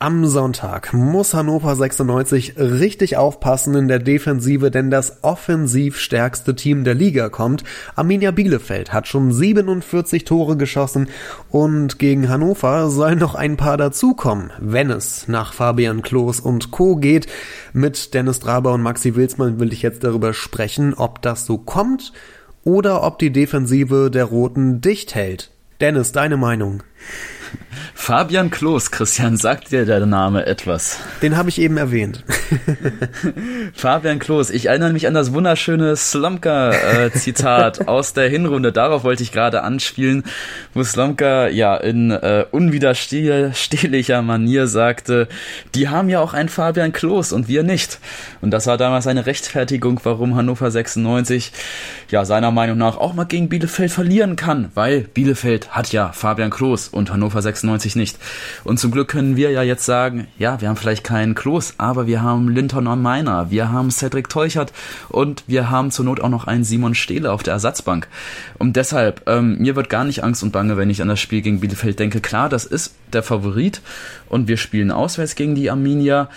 [0.00, 6.84] Am Sonntag muss Hannover 96 richtig aufpassen in der Defensive, denn das offensiv stärkste Team
[6.84, 7.64] der Liga kommt.
[7.96, 11.08] Arminia Bielefeld hat schon 47 Tore geschossen
[11.50, 16.94] und gegen Hannover sollen noch ein paar dazukommen, wenn es nach Fabian Klos und Co.
[16.94, 17.26] geht.
[17.72, 22.12] Mit Dennis Draber und Maxi Wilsmann will ich jetzt darüber sprechen, ob das so kommt
[22.62, 25.50] oder ob die Defensive der Roten dicht hält.
[25.80, 26.84] Dennis, deine Meinung?
[27.94, 30.98] Fabian Klos, Christian, sagt dir der Name etwas?
[31.20, 32.24] Den habe ich eben erwähnt.
[33.74, 38.72] Fabian Klos, ich erinnere mich an das wunderschöne Slomka-Zitat äh, aus der Hinrunde.
[38.72, 40.24] Darauf wollte ich gerade anspielen,
[40.72, 45.28] wo Slomka ja in äh, unwiderstehlicher Manier sagte,
[45.74, 47.98] die haben ja auch einen Fabian Klos und wir nicht.
[48.40, 51.52] Und das war damals eine Rechtfertigung, warum Hannover 96
[52.10, 56.50] ja seiner Meinung nach auch mal gegen Bielefeld verlieren kann, weil Bielefeld hat ja Fabian
[56.50, 58.18] Klos und Hannover 96 nicht.
[58.64, 62.06] Und zum Glück können wir ja jetzt sagen, ja, wir haben vielleicht keinen Klos, aber
[62.06, 64.72] wir haben Linton und Meiner, wir haben Cedric Teuchert
[65.08, 68.08] und wir haben zur Not auch noch einen Simon Stehle auf der Ersatzbank.
[68.58, 71.42] Und deshalb, ähm, mir wird gar nicht Angst und Bange, wenn ich an das Spiel
[71.42, 72.20] gegen Bielefeld denke.
[72.20, 73.80] Klar, das ist der Favorit
[74.28, 76.28] und wir spielen auswärts gegen die Arminia.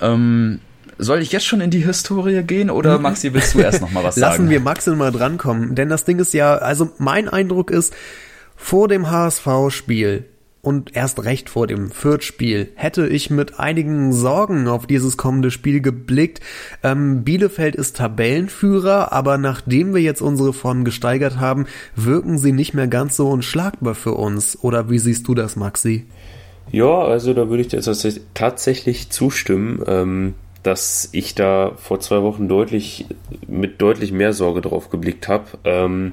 [0.00, 0.60] Ähm,
[0.98, 3.02] soll ich jetzt schon in die Historie gehen oder mhm.
[3.02, 4.30] Maxi, willst du erst noch mal was sagen?
[4.30, 7.94] Lassen wir Maxi mal drankommen, denn das Ding ist ja, also mein Eindruck ist,
[8.56, 10.26] vor dem HSV-Spiel
[10.62, 15.80] und erst recht vor dem Fürth-Spiel hätte ich mit einigen Sorgen auf dieses kommende Spiel
[15.80, 16.40] geblickt.
[16.84, 22.74] Ähm, Bielefeld ist Tabellenführer, aber nachdem wir jetzt unsere Form gesteigert haben, wirken sie nicht
[22.74, 24.56] mehr ganz so unschlagbar für uns.
[24.62, 26.06] Oder wie siehst du das, Maxi?
[26.70, 27.82] Ja, also da würde ich dir
[28.32, 33.06] tatsächlich zustimmen, ähm, dass ich da vor zwei Wochen deutlich
[33.48, 35.46] mit deutlich mehr Sorge drauf geblickt habe.
[35.64, 36.12] Ähm,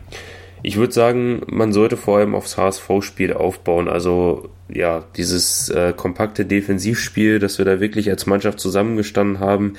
[0.61, 3.87] ich würde sagen, man sollte vor allem aufs HSV-Spiel aufbauen.
[3.87, 9.73] Also ja, dieses äh, kompakte Defensivspiel, dass wir da wirklich als Mannschaft zusammengestanden haben,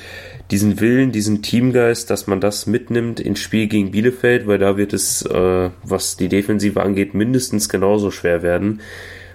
[0.51, 4.93] diesen Willen, diesen Teamgeist, dass man das mitnimmt ins Spiel gegen Bielefeld, weil da wird
[4.93, 8.81] es, äh, was die Defensive angeht, mindestens genauso schwer werden.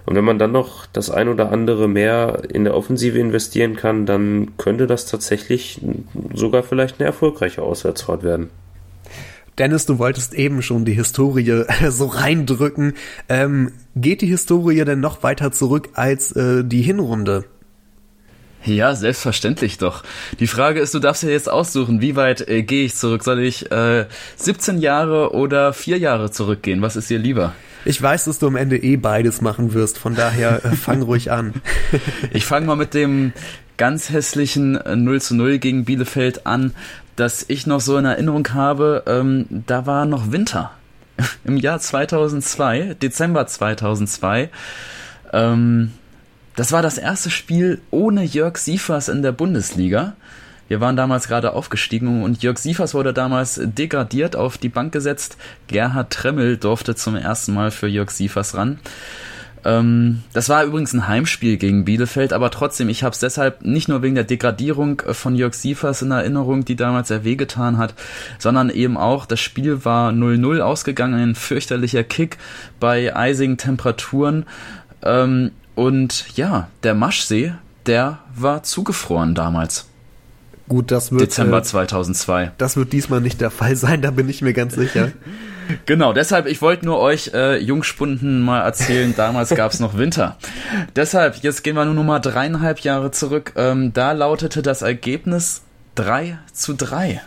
[0.06, 4.06] Und wenn man dann noch das ein oder andere mehr in der Offensive investieren kann,
[4.06, 5.82] dann könnte das tatsächlich
[6.34, 8.50] sogar vielleicht eine erfolgreiche Auswärtsfahrt werden.
[9.58, 12.93] Dennis, du wolltest eben schon die Historie so reindrücken.
[13.30, 17.45] Ähm, geht die Historie denn noch weiter zurück als äh, die Hinrunde?
[18.66, 20.03] Ja, selbstverständlich doch.
[20.39, 23.24] Die Frage ist, du darfst ja jetzt aussuchen, wie weit äh, gehe ich zurück?
[23.24, 26.82] Soll ich äh, 17 Jahre oder 4 Jahre zurückgehen?
[26.82, 27.53] Was ist dir lieber?
[27.86, 31.32] Ich weiß, dass du am Ende eh beides machen wirst, von daher äh, fang ruhig
[31.32, 31.53] an.
[32.34, 33.34] ich fange mal mit dem
[33.78, 36.74] ganz hässlichen 0 äh, zu 0 gegen Bielefeld an
[37.16, 40.72] das ich noch so in Erinnerung habe, ähm, da war noch Winter.
[41.45, 44.49] Im Jahr 2002, Dezember 2002.
[45.32, 45.91] Ähm,
[46.55, 50.16] das war das erste Spiel ohne Jörg Siefers in der Bundesliga.
[50.68, 55.38] Wir waren damals gerade aufgestiegen und Jörg Siefers wurde damals degradiert auf die Bank gesetzt.
[55.68, 58.80] Gerhard Tremmel durfte zum ersten Mal für Jörg Siefers ran.
[59.66, 63.89] Ähm, das war übrigens ein Heimspiel gegen Bielefeld, aber trotzdem, ich habe es deshalb nicht
[63.89, 67.95] nur wegen der Degradierung äh, von Jörg Siefers in Erinnerung, die damals sehr wehgetan hat,
[68.38, 72.38] sondern eben auch, das Spiel war 0-0 ausgegangen, ein fürchterlicher Kick
[72.80, 74.45] bei eisigen Temperaturen.
[75.01, 77.53] Ähm, und ja, der Maschsee,
[77.88, 79.88] der war zugefroren damals.
[80.70, 82.43] Gut, das wird Dezember 2002.
[82.43, 85.11] Äh, das wird diesmal nicht der Fall sein, da bin ich mir ganz sicher.
[85.86, 90.38] Genau, deshalb, ich wollte nur euch äh, Jungspunden mal erzählen, damals gab es noch Winter.
[90.95, 93.53] deshalb, jetzt gehen wir nur noch mal dreieinhalb Jahre zurück.
[93.55, 95.61] Ähm, da lautete das Ergebnis
[95.95, 97.22] 3 zu 3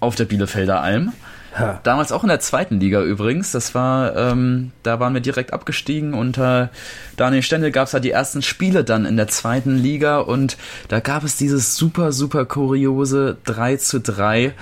[0.00, 1.12] auf der Bielefelder Alm.
[1.58, 1.80] Ja.
[1.82, 3.52] Damals auch in der zweiten Liga übrigens.
[3.52, 6.14] Das war, ähm, da waren wir direkt abgestiegen.
[6.14, 6.70] Unter
[7.16, 10.56] Daniel Stendel gab es da die ersten Spiele dann in der zweiten Liga und
[10.88, 14.52] da gab es dieses super, super kuriose 3 zu 3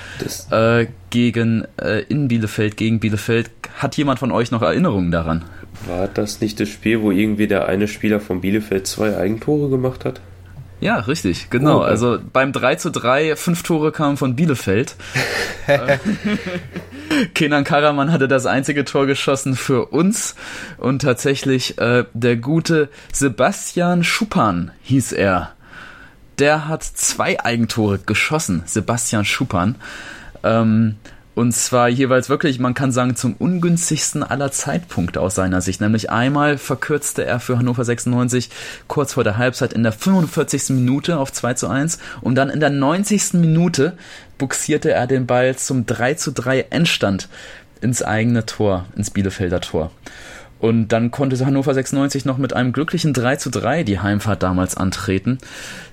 [0.50, 3.50] äh, gegen äh, in Bielefeld, gegen Bielefeld.
[3.76, 5.44] Hat jemand von euch noch Erinnerungen daran?
[5.86, 10.04] War das nicht das Spiel, wo irgendwie der eine Spieler von Bielefeld zwei Eigentore gemacht
[10.04, 10.20] hat?
[10.80, 11.78] Ja, richtig, genau.
[11.78, 11.90] Oh, okay.
[11.90, 14.94] Also beim 3 zu 3, fünf Tore kamen von Bielefeld.
[17.34, 20.36] Kenan Karaman hatte das einzige Tor geschossen für uns
[20.76, 25.52] und tatsächlich äh, der gute Sebastian Schuppan hieß er.
[26.38, 29.74] Der hat zwei Eigentore geschossen, Sebastian Schuppan.
[30.44, 30.94] Ähm,
[31.38, 35.80] und zwar jeweils wirklich, man kann sagen, zum ungünstigsten aller Zeitpunkte aus seiner Sicht.
[35.80, 38.50] Nämlich einmal verkürzte er für Hannover 96
[38.88, 40.70] kurz vor der Halbzeit in der 45.
[40.70, 43.34] Minute auf 2 zu 1 und dann in der 90.
[43.34, 43.96] Minute
[44.36, 47.28] buxierte er den Ball zum 3 zu 3 Endstand
[47.80, 49.92] ins eigene Tor, ins Bielefelder Tor.
[50.60, 54.76] Und dann konnte Hannover 96 noch mit einem glücklichen 3 zu 3 die Heimfahrt damals
[54.76, 55.38] antreten.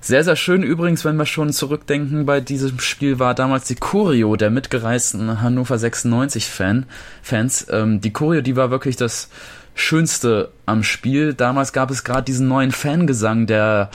[0.01, 4.36] Sehr, sehr schön übrigens, wenn wir schon zurückdenken, bei diesem Spiel war damals die Choreo
[4.36, 6.86] der mitgereisten Hannover 96 Fan,
[7.22, 7.68] Fans.
[7.70, 9.30] Ähm, die Choreo, die war wirklich das
[9.76, 11.34] Schönste am Spiel.
[11.34, 13.91] Damals gab es gerade diesen neuen Fangesang, der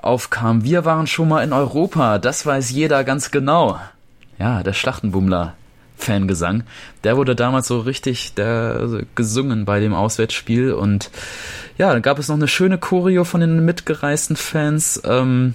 [0.00, 0.62] aufkam.
[0.62, 3.80] Wir waren schon mal in Europa, das weiß jeder ganz genau.
[4.38, 5.54] Ja, der Schlachtenbummler.
[5.96, 6.64] Fangesang.
[7.04, 11.10] Der wurde damals so richtig der, also gesungen bei dem Auswärtsspiel und
[11.78, 15.00] ja, dann gab es noch eine schöne Choreo von den mitgereisten Fans.
[15.04, 15.54] Ähm,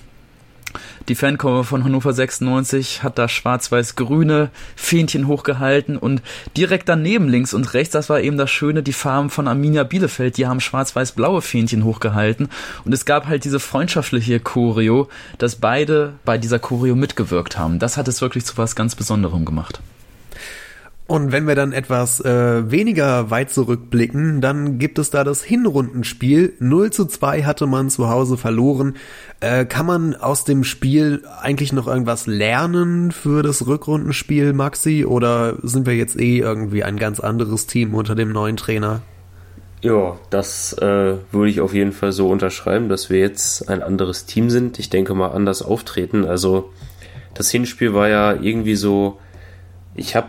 [1.08, 6.22] die Fankurve von Hannover 96 hat da schwarz-weiß-grüne Fähnchen hochgehalten und
[6.56, 10.38] direkt daneben links und rechts, das war eben das Schöne, die Farben von Arminia Bielefeld,
[10.38, 12.50] die haben schwarz-weiß-blaue Fähnchen hochgehalten
[12.86, 15.10] und es gab halt diese freundschaftliche Choreo,
[15.40, 17.80] dass beide bei dieser Choreo mitgewirkt haben.
[17.80, 19.80] Das hat es wirklich zu was ganz Besonderem gemacht.
[21.10, 26.54] Und wenn wir dann etwas äh, weniger weit zurückblicken, dann gibt es da das Hinrundenspiel.
[26.60, 28.96] 0 zu 2 hatte man zu Hause verloren.
[29.40, 35.04] Äh, kann man aus dem Spiel eigentlich noch irgendwas lernen für das Rückrundenspiel, Maxi?
[35.04, 39.02] Oder sind wir jetzt eh irgendwie ein ganz anderes Team unter dem neuen Trainer?
[39.82, 44.28] Ja, das äh, würde ich auf jeden Fall so unterschreiben, dass wir jetzt ein anderes
[44.28, 44.78] Team sind.
[44.78, 46.24] Ich denke mal anders auftreten.
[46.26, 46.70] Also
[47.34, 49.18] das Hinspiel war ja irgendwie so,
[49.96, 50.28] ich habe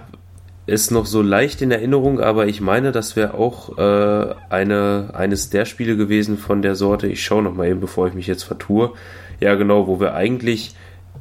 [0.66, 5.50] ist noch so leicht in Erinnerung, aber ich meine, das wäre auch äh, eine, eines
[5.50, 7.08] der Spiele gewesen von der Sorte.
[7.08, 8.92] Ich schaue noch mal eben, bevor ich mich jetzt vertue.
[9.40, 10.74] Ja, genau, wo wir eigentlich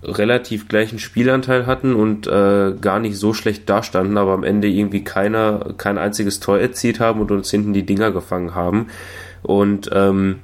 [0.03, 5.03] relativ gleichen Spielanteil hatten und äh, gar nicht so schlecht dastanden, aber am Ende irgendwie
[5.03, 8.87] keiner, kein einziges Tor erzielt haben und uns hinten die Dinger gefangen haben.
[9.41, 10.39] Und ähm,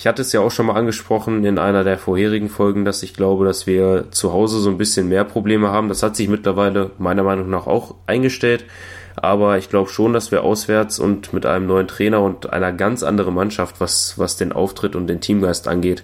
[0.00, 3.12] ich hatte es ja auch schon mal angesprochen in einer der vorherigen Folgen, dass ich
[3.12, 5.90] glaube, dass wir zu Hause so ein bisschen mehr Probleme haben.
[5.90, 8.64] Das hat sich mittlerweile meiner Meinung nach auch eingestellt.
[9.16, 13.02] Aber ich glaube schon, dass wir auswärts und mit einem neuen Trainer und einer ganz
[13.02, 16.02] anderen Mannschaft, was, was den Auftritt und den Teamgeist angeht,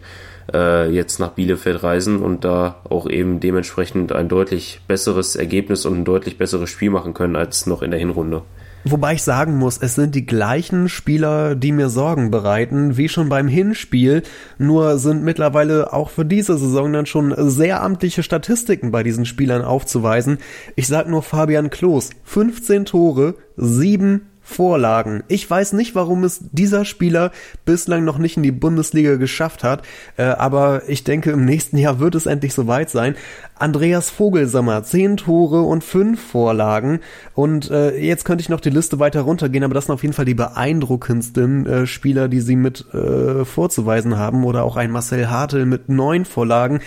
[0.53, 6.01] äh, jetzt nach Bielefeld reisen und da auch eben dementsprechend ein deutlich besseres Ergebnis und
[6.01, 8.43] ein deutlich besseres Spiel machen können als noch in der Hinrunde.
[8.89, 13.29] Wobei ich sagen muss, es sind die gleichen Spieler, die mir Sorgen bereiten, wie schon
[13.29, 14.23] beim Hinspiel,
[14.59, 19.63] nur sind mittlerweile auch für diese Saison dann schon sehr amtliche Statistiken bei diesen Spielern
[19.63, 20.39] aufzuweisen.
[20.77, 25.25] Ich sag nur Fabian Klos, 15 Tore, 7 Vorlagen.
[25.27, 27.33] Ich weiß nicht, warum es dieser Spieler
[27.65, 29.83] bislang noch nicht in die Bundesliga geschafft hat,
[30.17, 33.17] äh, aber ich denke, im nächsten Jahr wird es endlich soweit sein.
[33.59, 37.01] Andreas Vogelsammer, zehn Tore und fünf Vorlagen.
[37.35, 40.15] Und äh, jetzt könnte ich noch die Liste weiter runtergehen, aber das sind auf jeden
[40.15, 44.45] Fall die beeindruckendsten äh, Spieler, die sie mit äh, vorzuweisen haben.
[44.45, 46.81] Oder auch ein Marcel Hartel mit neun Vorlagen.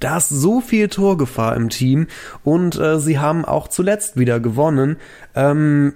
[0.00, 2.08] Da ist so viel Torgefahr im Team
[2.44, 4.96] und äh, sie haben auch zuletzt wieder gewonnen.
[5.34, 5.94] Ähm,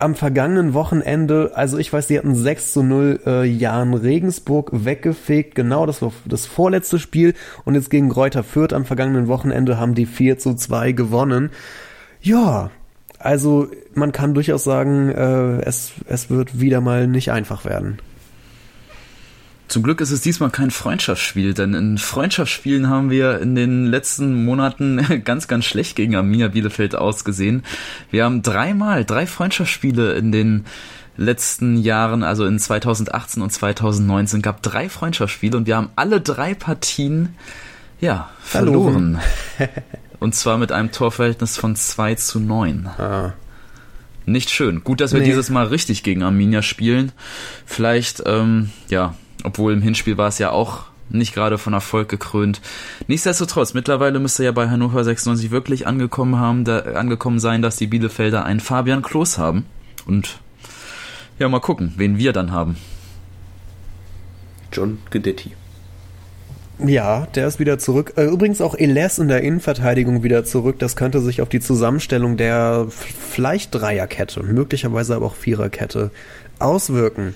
[0.00, 5.54] am vergangenen Wochenende, also ich weiß, die hatten 6 zu 0 äh, Jan Regensburg weggefegt,
[5.54, 7.34] genau, das war das vorletzte Spiel
[7.64, 11.50] und jetzt gegen Kräuter Fürth am vergangenen Wochenende haben die 4 zu 2 gewonnen.
[12.22, 12.70] Ja,
[13.18, 17.98] also man kann durchaus sagen, äh, es, es wird wieder mal nicht einfach werden.
[19.70, 24.44] Zum Glück ist es diesmal kein Freundschaftsspiel, denn in Freundschaftsspielen haben wir in den letzten
[24.44, 27.62] Monaten ganz, ganz schlecht gegen Arminia Bielefeld ausgesehen.
[28.10, 30.64] Wir haben dreimal, drei Freundschaftsspiele in den
[31.16, 36.54] letzten Jahren, also in 2018 und 2019, gab drei Freundschaftsspiele und wir haben alle drei
[36.54, 37.36] Partien,
[38.00, 39.20] ja, verloren.
[40.18, 42.88] und zwar mit einem Torverhältnis von 2 zu 9.
[42.98, 43.34] Ah.
[44.26, 44.82] Nicht schön.
[44.82, 45.26] Gut, dass wir nee.
[45.26, 47.12] dieses Mal richtig gegen Arminia spielen.
[47.66, 49.14] Vielleicht, ähm, ja,
[49.44, 52.60] obwohl im Hinspiel war es ja auch nicht gerade von Erfolg gekrönt.
[53.06, 57.86] Nichtsdestotrotz, mittlerweile müsste ja bei Hannover 96 wirklich angekommen haben, da, angekommen sein, dass die
[57.86, 59.66] Bielefelder einen Fabian Klos haben.
[60.06, 60.38] Und
[61.38, 62.76] ja, mal gucken, wen wir dann haben.
[64.72, 65.52] John Gedetti.
[66.86, 68.14] Ja, der ist wieder zurück.
[68.16, 70.78] Äh, übrigens auch Eles in der Innenverteidigung wieder zurück.
[70.78, 76.10] Das könnte sich auf die Zusammenstellung der vielleicht Dreierkette, möglicherweise aber auch Viererkette
[76.58, 77.34] auswirken.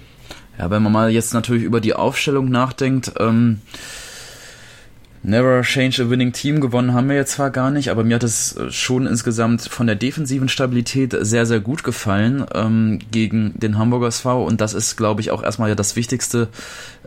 [0.58, 3.60] Ja, wenn man mal jetzt natürlich über die Aufstellung nachdenkt, ähm,
[5.26, 8.22] Never Change a Winning Team gewonnen haben wir jetzt zwar gar nicht, aber mir hat
[8.22, 14.08] es schon insgesamt von der defensiven Stabilität sehr, sehr gut gefallen ähm, gegen den Hamburger
[14.08, 16.48] SV und das ist, glaube ich, auch erstmal ja das Wichtigste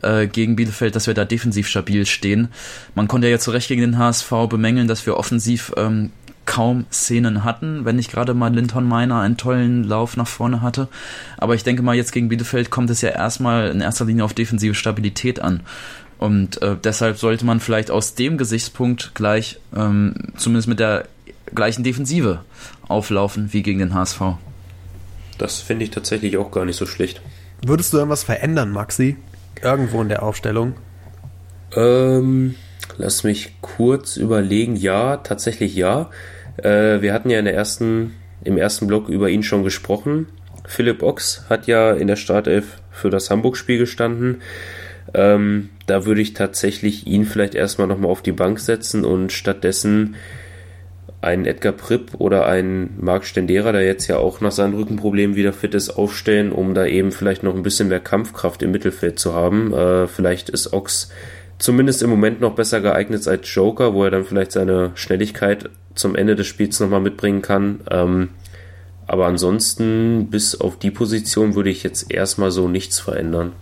[0.02, 2.48] äh, gegen Bielefeld, dass wir da defensiv stabil stehen.
[2.96, 6.10] Man konnte ja zu Recht gegen den HSV bemängeln, dass wir offensiv ähm,
[6.48, 10.88] kaum Szenen hatten, wenn nicht gerade mal Linton Miner einen tollen Lauf nach vorne hatte.
[11.38, 14.34] Aber ich denke mal, jetzt gegen Bielefeld kommt es ja erstmal in erster Linie auf
[14.34, 15.60] defensive Stabilität an.
[16.18, 21.06] Und äh, deshalb sollte man vielleicht aus dem Gesichtspunkt gleich, ähm, zumindest mit der
[21.54, 22.40] gleichen Defensive
[22.88, 24.22] auflaufen wie gegen den HSV.
[25.38, 27.22] Das finde ich tatsächlich auch gar nicht so schlecht.
[27.64, 29.18] Würdest du irgendwas verändern, Maxi?
[29.62, 30.74] Irgendwo in der Aufstellung?
[31.76, 32.56] Ähm,
[32.98, 34.76] lass mich kurz überlegen.
[34.76, 36.10] Ja, tatsächlich ja.
[36.58, 40.28] Äh, wir hatten ja in der ersten, im ersten Block über ihn schon gesprochen.
[40.66, 44.42] Philipp Ochs hat ja in der Startelf für das Hamburg-Spiel gestanden.
[45.14, 50.16] Ähm, da würde ich tatsächlich ihn vielleicht erstmal nochmal auf die Bank setzen und stattdessen
[51.22, 55.54] einen Edgar Pripp oder einen Marc Stendera, der jetzt ja auch nach seinen Rückenproblemen wieder
[55.54, 59.34] fit ist, aufstellen, um da eben vielleicht noch ein bisschen mehr Kampfkraft im Mittelfeld zu
[59.34, 59.74] haben.
[59.74, 61.10] Äh, vielleicht ist Ox
[61.60, 66.16] zumindest im Moment noch besser geeignet als Joker, wo er dann vielleicht seine Schnelligkeit zum
[66.16, 67.82] Ende des Spiels nochmal mitbringen kann.
[67.90, 68.30] Ähm,
[69.08, 73.54] aber ansonsten, bis auf die Position, würde ich jetzt erstmal so nichts verändern.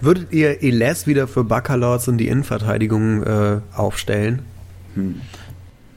[0.00, 4.42] Würdet ihr Eles wieder für Baccalords in die Innenverteidigung äh, aufstellen?
[4.94, 5.20] Hm.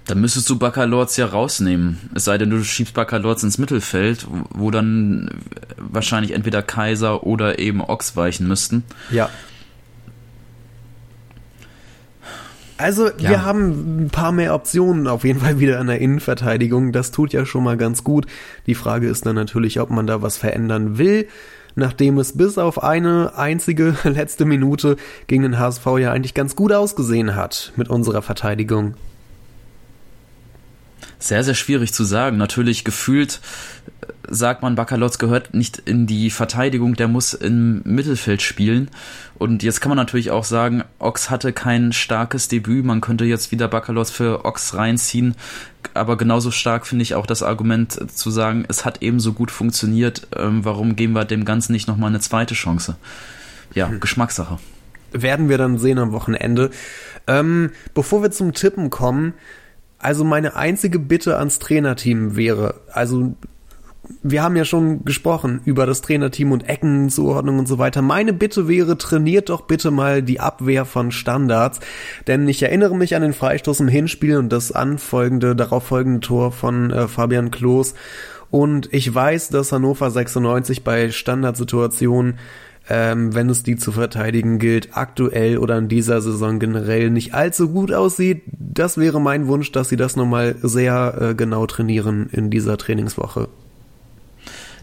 [0.05, 1.97] Dann müsstest du Baccalords ja rausnehmen.
[2.13, 5.29] Es sei denn, du schiebst Baccalords ins Mittelfeld, wo dann
[5.77, 8.83] wahrscheinlich entweder Kaiser oder eben Ochs weichen müssten.
[9.09, 9.29] Ja.
[12.81, 13.29] Also ja.
[13.29, 16.91] wir haben ein paar mehr Optionen auf jeden Fall wieder in der Innenverteidigung.
[16.91, 18.25] Das tut ja schon mal ganz gut.
[18.65, 21.27] Die Frage ist dann natürlich, ob man da was verändern will,
[21.75, 26.73] nachdem es bis auf eine einzige letzte Minute gegen den HSV ja eigentlich ganz gut
[26.73, 28.95] ausgesehen hat mit unserer Verteidigung.
[31.21, 32.37] Sehr, sehr schwierig zu sagen.
[32.37, 33.41] Natürlich gefühlt
[34.01, 38.89] äh, sagt man, Bakalotz gehört nicht in die Verteidigung, der muss im Mittelfeld spielen.
[39.37, 42.83] Und jetzt kann man natürlich auch sagen, Ox hatte kein starkes Debüt.
[42.85, 45.35] Man könnte jetzt wieder Bakalotz für Ox reinziehen.
[45.93, 49.51] Aber genauso stark finde ich auch das Argument zu sagen, es hat eben so gut
[49.51, 50.27] funktioniert.
[50.35, 52.97] Ähm, warum geben wir dem Ganzen nicht nochmal eine zweite Chance?
[53.75, 53.99] Ja, hm.
[53.99, 54.57] Geschmackssache.
[55.11, 56.71] Werden wir dann sehen am Wochenende.
[57.27, 59.33] Ähm, bevor wir zum Tippen kommen,
[60.01, 63.35] also meine einzige Bitte ans Trainerteam wäre, also
[64.23, 68.01] wir haben ja schon gesprochen über das Trainerteam und Eckenzuordnung und so weiter.
[68.01, 71.79] Meine Bitte wäre, trainiert doch bitte mal die Abwehr von Standards,
[72.27, 76.51] denn ich erinnere mich an den Freistoß im Hinspiel und das anfolgende, darauf folgende Tor
[76.51, 77.93] von äh, Fabian Klos
[78.51, 82.37] und ich weiß, dass Hannover 96 bei Standardsituationen
[82.89, 87.69] ähm, wenn es die zu verteidigen gilt, aktuell oder in dieser Saison generell nicht allzu
[87.69, 88.43] gut aussieht.
[88.51, 93.49] Das wäre mein Wunsch, dass sie das nochmal sehr äh, genau trainieren in dieser Trainingswoche.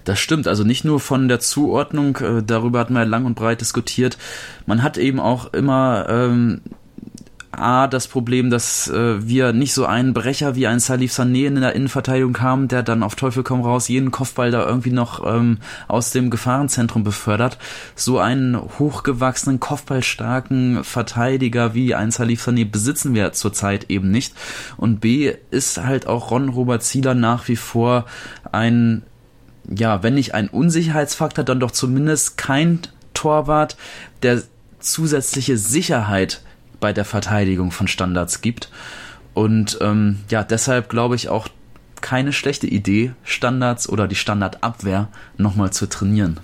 [0.05, 3.61] Das stimmt, also nicht nur von der Zuordnung, äh, darüber hatten wir lang und breit
[3.61, 4.17] diskutiert.
[4.65, 6.63] Man hat eben auch immer ähm,
[7.51, 11.55] A, das Problem, dass äh, wir nicht so einen Brecher wie ein Salif Sané in
[11.55, 15.59] der Innenverteidigung haben, der dann auf Teufel komm raus jeden Kopfball da irgendwie noch ähm,
[15.89, 17.57] aus dem Gefahrenzentrum befördert.
[17.95, 24.35] So einen hochgewachsenen, kopfballstarken Verteidiger wie ein Salif Sané besitzen wir zurzeit eben nicht.
[24.77, 28.05] Und B ist halt auch Ron Robert Zieler nach wie vor
[28.53, 29.03] ein,
[29.69, 32.81] ja, wenn nicht ein Unsicherheitsfaktor, dann doch zumindest kein
[33.15, 33.77] Torwart,
[34.23, 34.43] der
[34.81, 36.43] zusätzliche Sicherheit
[36.81, 38.70] bei der Verteidigung von Standards gibt.
[39.35, 41.49] Und ähm, ja, deshalb glaube ich auch
[42.01, 46.41] keine schlechte Idee, Standards oder die Standardabwehr nochmal zu trainieren.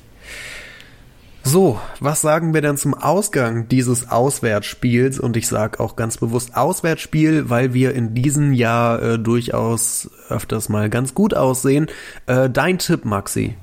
[1.46, 5.20] So, was sagen wir denn zum Ausgang dieses Auswärtsspiels?
[5.20, 10.70] Und ich sage auch ganz bewusst Auswärtsspiel, weil wir in diesem Jahr äh, durchaus öfters
[10.70, 11.88] mal ganz gut aussehen.
[12.26, 13.56] Äh, dein Tipp, Maxi?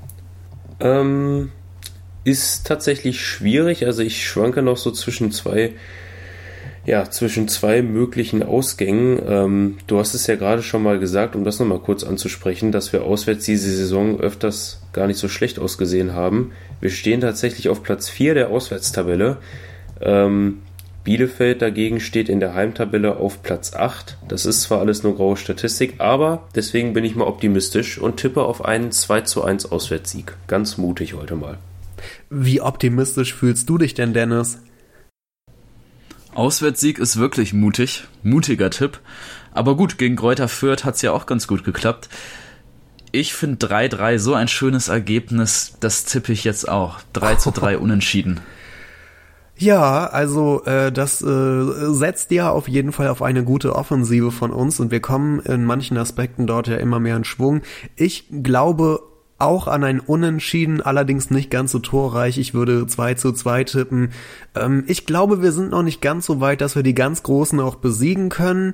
[0.79, 1.51] Ähm,
[2.23, 3.87] ist tatsächlich schwierig.
[3.87, 5.73] Also ich schwanke noch so zwischen zwei
[6.85, 9.19] ja, zwischen zwei möglichen Ausgängen.
[9.27, 12.91] Ähm, du hast es ja gerade schon mal gesagt, um das nochmal kurz anzusprechen, dass
[12.91, 16.51] wir auswärts diese Saison öfters gar nicht so schlecht ausgesehen haben.
[16.79, 19.37] Wir stehen tatsächlich auf Platz 4 der Auswärtstabelle.
[20.01, 20.59] Ähm,
[21.03, 24.17] Bielefeld dagegen steht in der Heimtabelle auf Platz 8.
[24.27, 28.43] Das ist zwar alles nur graue Statistik, aber deswegen bin ich mal optimistisch und tippe
[28.43, 30.33] auf einen 2 zu 1 Auswärtssieg.
[30.47, 31.57] Ganz mutig heute mal.
[32.29, 34.59] Wie optimistisch fühlst du dich denn, Dennis?
[36.33, 38.99] Auswärtssieg ist wirklich mutig, mutiger Tipp.
[39.53, 42.09] Aber gut, gegen Kräuter Fürth hat's ja auch ganz gut geklappt.
[43.11, 46.99] Ich finde 3-3 so ein schönes Ergebnis, das tippe ich jetzt auch.
[47.13, 48.39] 3 zu 3 unentschieden.
[49.57, 54.51] Ja, also äh, das äh, setzt ja auf jeden Fall auf eine gute Offensive von
[54.51, 57.61] uns und wir kommen in manchen Aspekten dort ja immer mehr in Schwung.
[57.95, 59.01] Ich glaube
[59.41, 62.37] auch an ein Unentschieden, allerdings nicht ganz so torreich.
[62.37, 64.11] Ich würde 2 zu 2 tippen.
[64.55, 67.59] Ähm, ich glaube, wir sind noch nicht ganz so weit, dass wir die ganz Großen
[67.59, 68.73] auch besiegen können.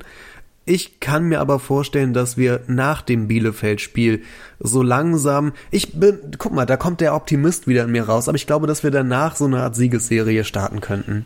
[0.66, 4.24] Ich kann mir aber vorstellen, dass wir nach dem Bielefeld-Spiel
[4.60, 8.36] so langsam, ich bin, guck mal, da kommt der Optimist wieder in mir raus, aber
[8.36, 11.26] ich glaube, dass wir danach so eine Art Siegesserie starten könnten.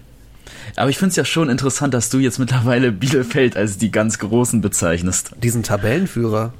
[0.76, 4.20] Aber ich finde es ja schon interessant, dass du jetzt mittlerweile Bielefeld als die ganz
[4.20, 5.32] Großen bezeichnest.
[5.42, 6.54] Diesen Tabellenführer.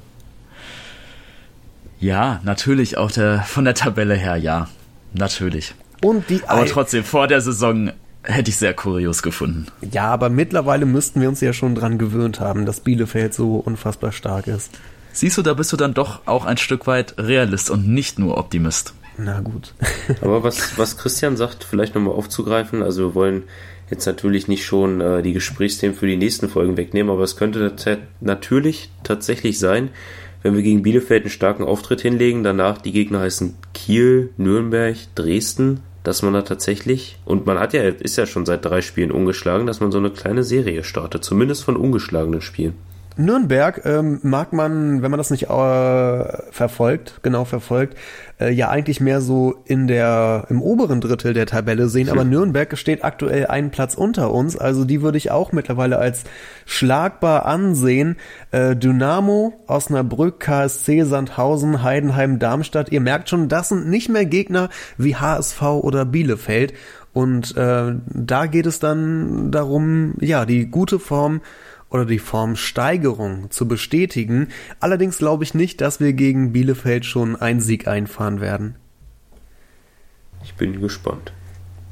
[2.02, 4.68] Ja, natürlich auch der, von der Tabelle her, ja.
[5.14, 5.74] Natürlich.
[6.02, 7.92] Und die Aber trotzdem, vor der Saison
[8.24, 9.66] hätte ich sehr kurios gefunden.
[9.88, 14.10] Ja, aber mittlerweile müssten wir uns ja schon dran gewöhnt haben, dass Bielefeld so unfassbar
[14.10, 14.72] stark ist.
[15.12, 18.36] Siehst du, da bist du dann doch auch ein Stück weit Realist und nicht nur
[18.36, 18.94] Optimist.
[19.16, 19.72] Na gut.
[20.22, 23.44] Aber was, was Christian sagt, vielleicht nochmal aufzugreifen, also wir wollen
[23.90, 27.72] jetzt natürlich nicht schon äh, die Gesprächsthemen für die nächsten Folgen wegnehmen, aber es könnte
[28.20, 29.90] natürlich tatsächlich sein,
[30.42, 35.80] wenn wir gegen Bielefeld einen starken Auftritt hinlegen, danach die Gegner heißen Kiel, Nürnberg, Dresden,
[36.02, 39.66] dass man da tatsächlich, und man hat ja, ist ja schon seit drei Spielen ungeschlagen,
[39.66, 42.74] dass man so eine kleine Serie startet, zumindest von ungeschlagenen Spielen.
[43.16, 47.96] Nürnberg ähm, mag man, wenn man das nicht äh, verfolgt, genau verfolgt,
[48.40, 52.08] äh, ja eigentlich mehr so in der im oberen Drittel der Tabelle sehen.
[52.08, 56.24] Aber Nürnberg steht aktuell einen Platz unter uns, also die würde ich auch mittlerweile als
[56.64, 58.16] schlagbar ansehen.
[58.50, 62.90] Äh, Dynamo, Osnabrück, KSC, Sandhausen, Heidenheim, Darmstadt.
[62.90, 66.72] Ihr merkt schon, das sind nicht mehr Gegner wie HSV oder Bielefeld.
[67.12, 71.42] Und äh, da geht es dann darum, ja, die gute Form
[71.92, 74.48] oder die Formsteigerung zu bestätigen.
[74.80, 78.76] Allerdings glaube ich nicht, dass wir gegen Bielefeld schon einen Sieg einfahren werden.
[80.44, 81.32] Ich bin gespannt.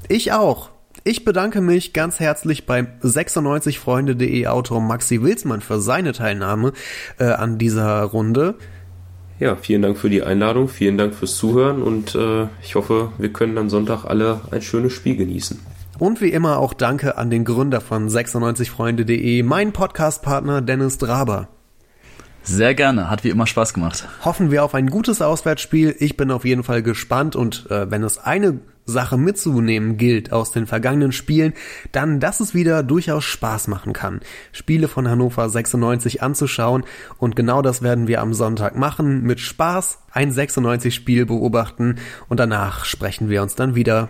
[0.08, 0.70] Ich auch.
[1.04, 6.72] Ich bedanke mich ganz herzlich beim 96freunde.de Autor Maxi Wilsmann für seine Teilnahme
[7.18, 8.56] äh, an dieser Runde.
[9.38, 13.32] Ja, vielen Dank für die Einladung, vielen Dank fürs Zuhören und äh, ich hoffe, wir
[13.32, 15.58] können am Sonntag alle ein schönes Spiel genießen.
[16.00, 21.48] Und wie immer auch danke an den Gründer von 96freunde.de, mein Podcastpartner Dennis Draber.
[22.42, 24.08] Sehr gerne, hat wie immer Spaß gemacht.
[24.24, 25.94] Hoffen wir auf ein gutes Auswärtsspiel.
[25.98, 30.52] Ich bin auf jeden Fall gespannt und äh, wenn es eine Sache mitzunehmen gilt aus
[30.52, 31.52] den vergangenen Spielen,
[31.92, 34.20] dann, dass es wieder durchaus Spaß machen kann,
[34.52, 36.84] Spiele von Hannover 96 anzuschauen
[37.18, 41.96] und genau das werden wir am Sonntag machen, mit Spaß ein 96 Spiel beobachten
[42.30, 44.08] und danach sprechen wir uns dann wieder.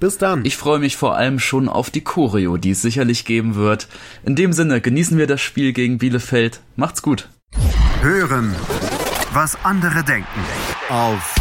[0.00, 0.46] Bis dann.
[0.46, 3.86] Ich freue mich vor allem schon auf die Choreo, die es sicherlich geben wird.
[4.24, 6.60] In dem Sinne, genießen wir das Spiel gegen Bielefeld.
[6.74, 7.28] Macht's gut.
[8.00, 8.56] Hören,
[9.34, 10.40] was andere denken.
[10.88, 11.34] Auf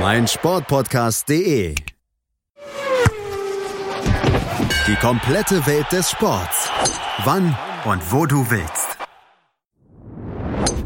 [0.00, 1.74] meinsportpodcast.de.
[4.86, 6.68] Die komplette Welt des Sports.
[7.24, 7.56] Wann
[7.86, 8.95] und wo du willst.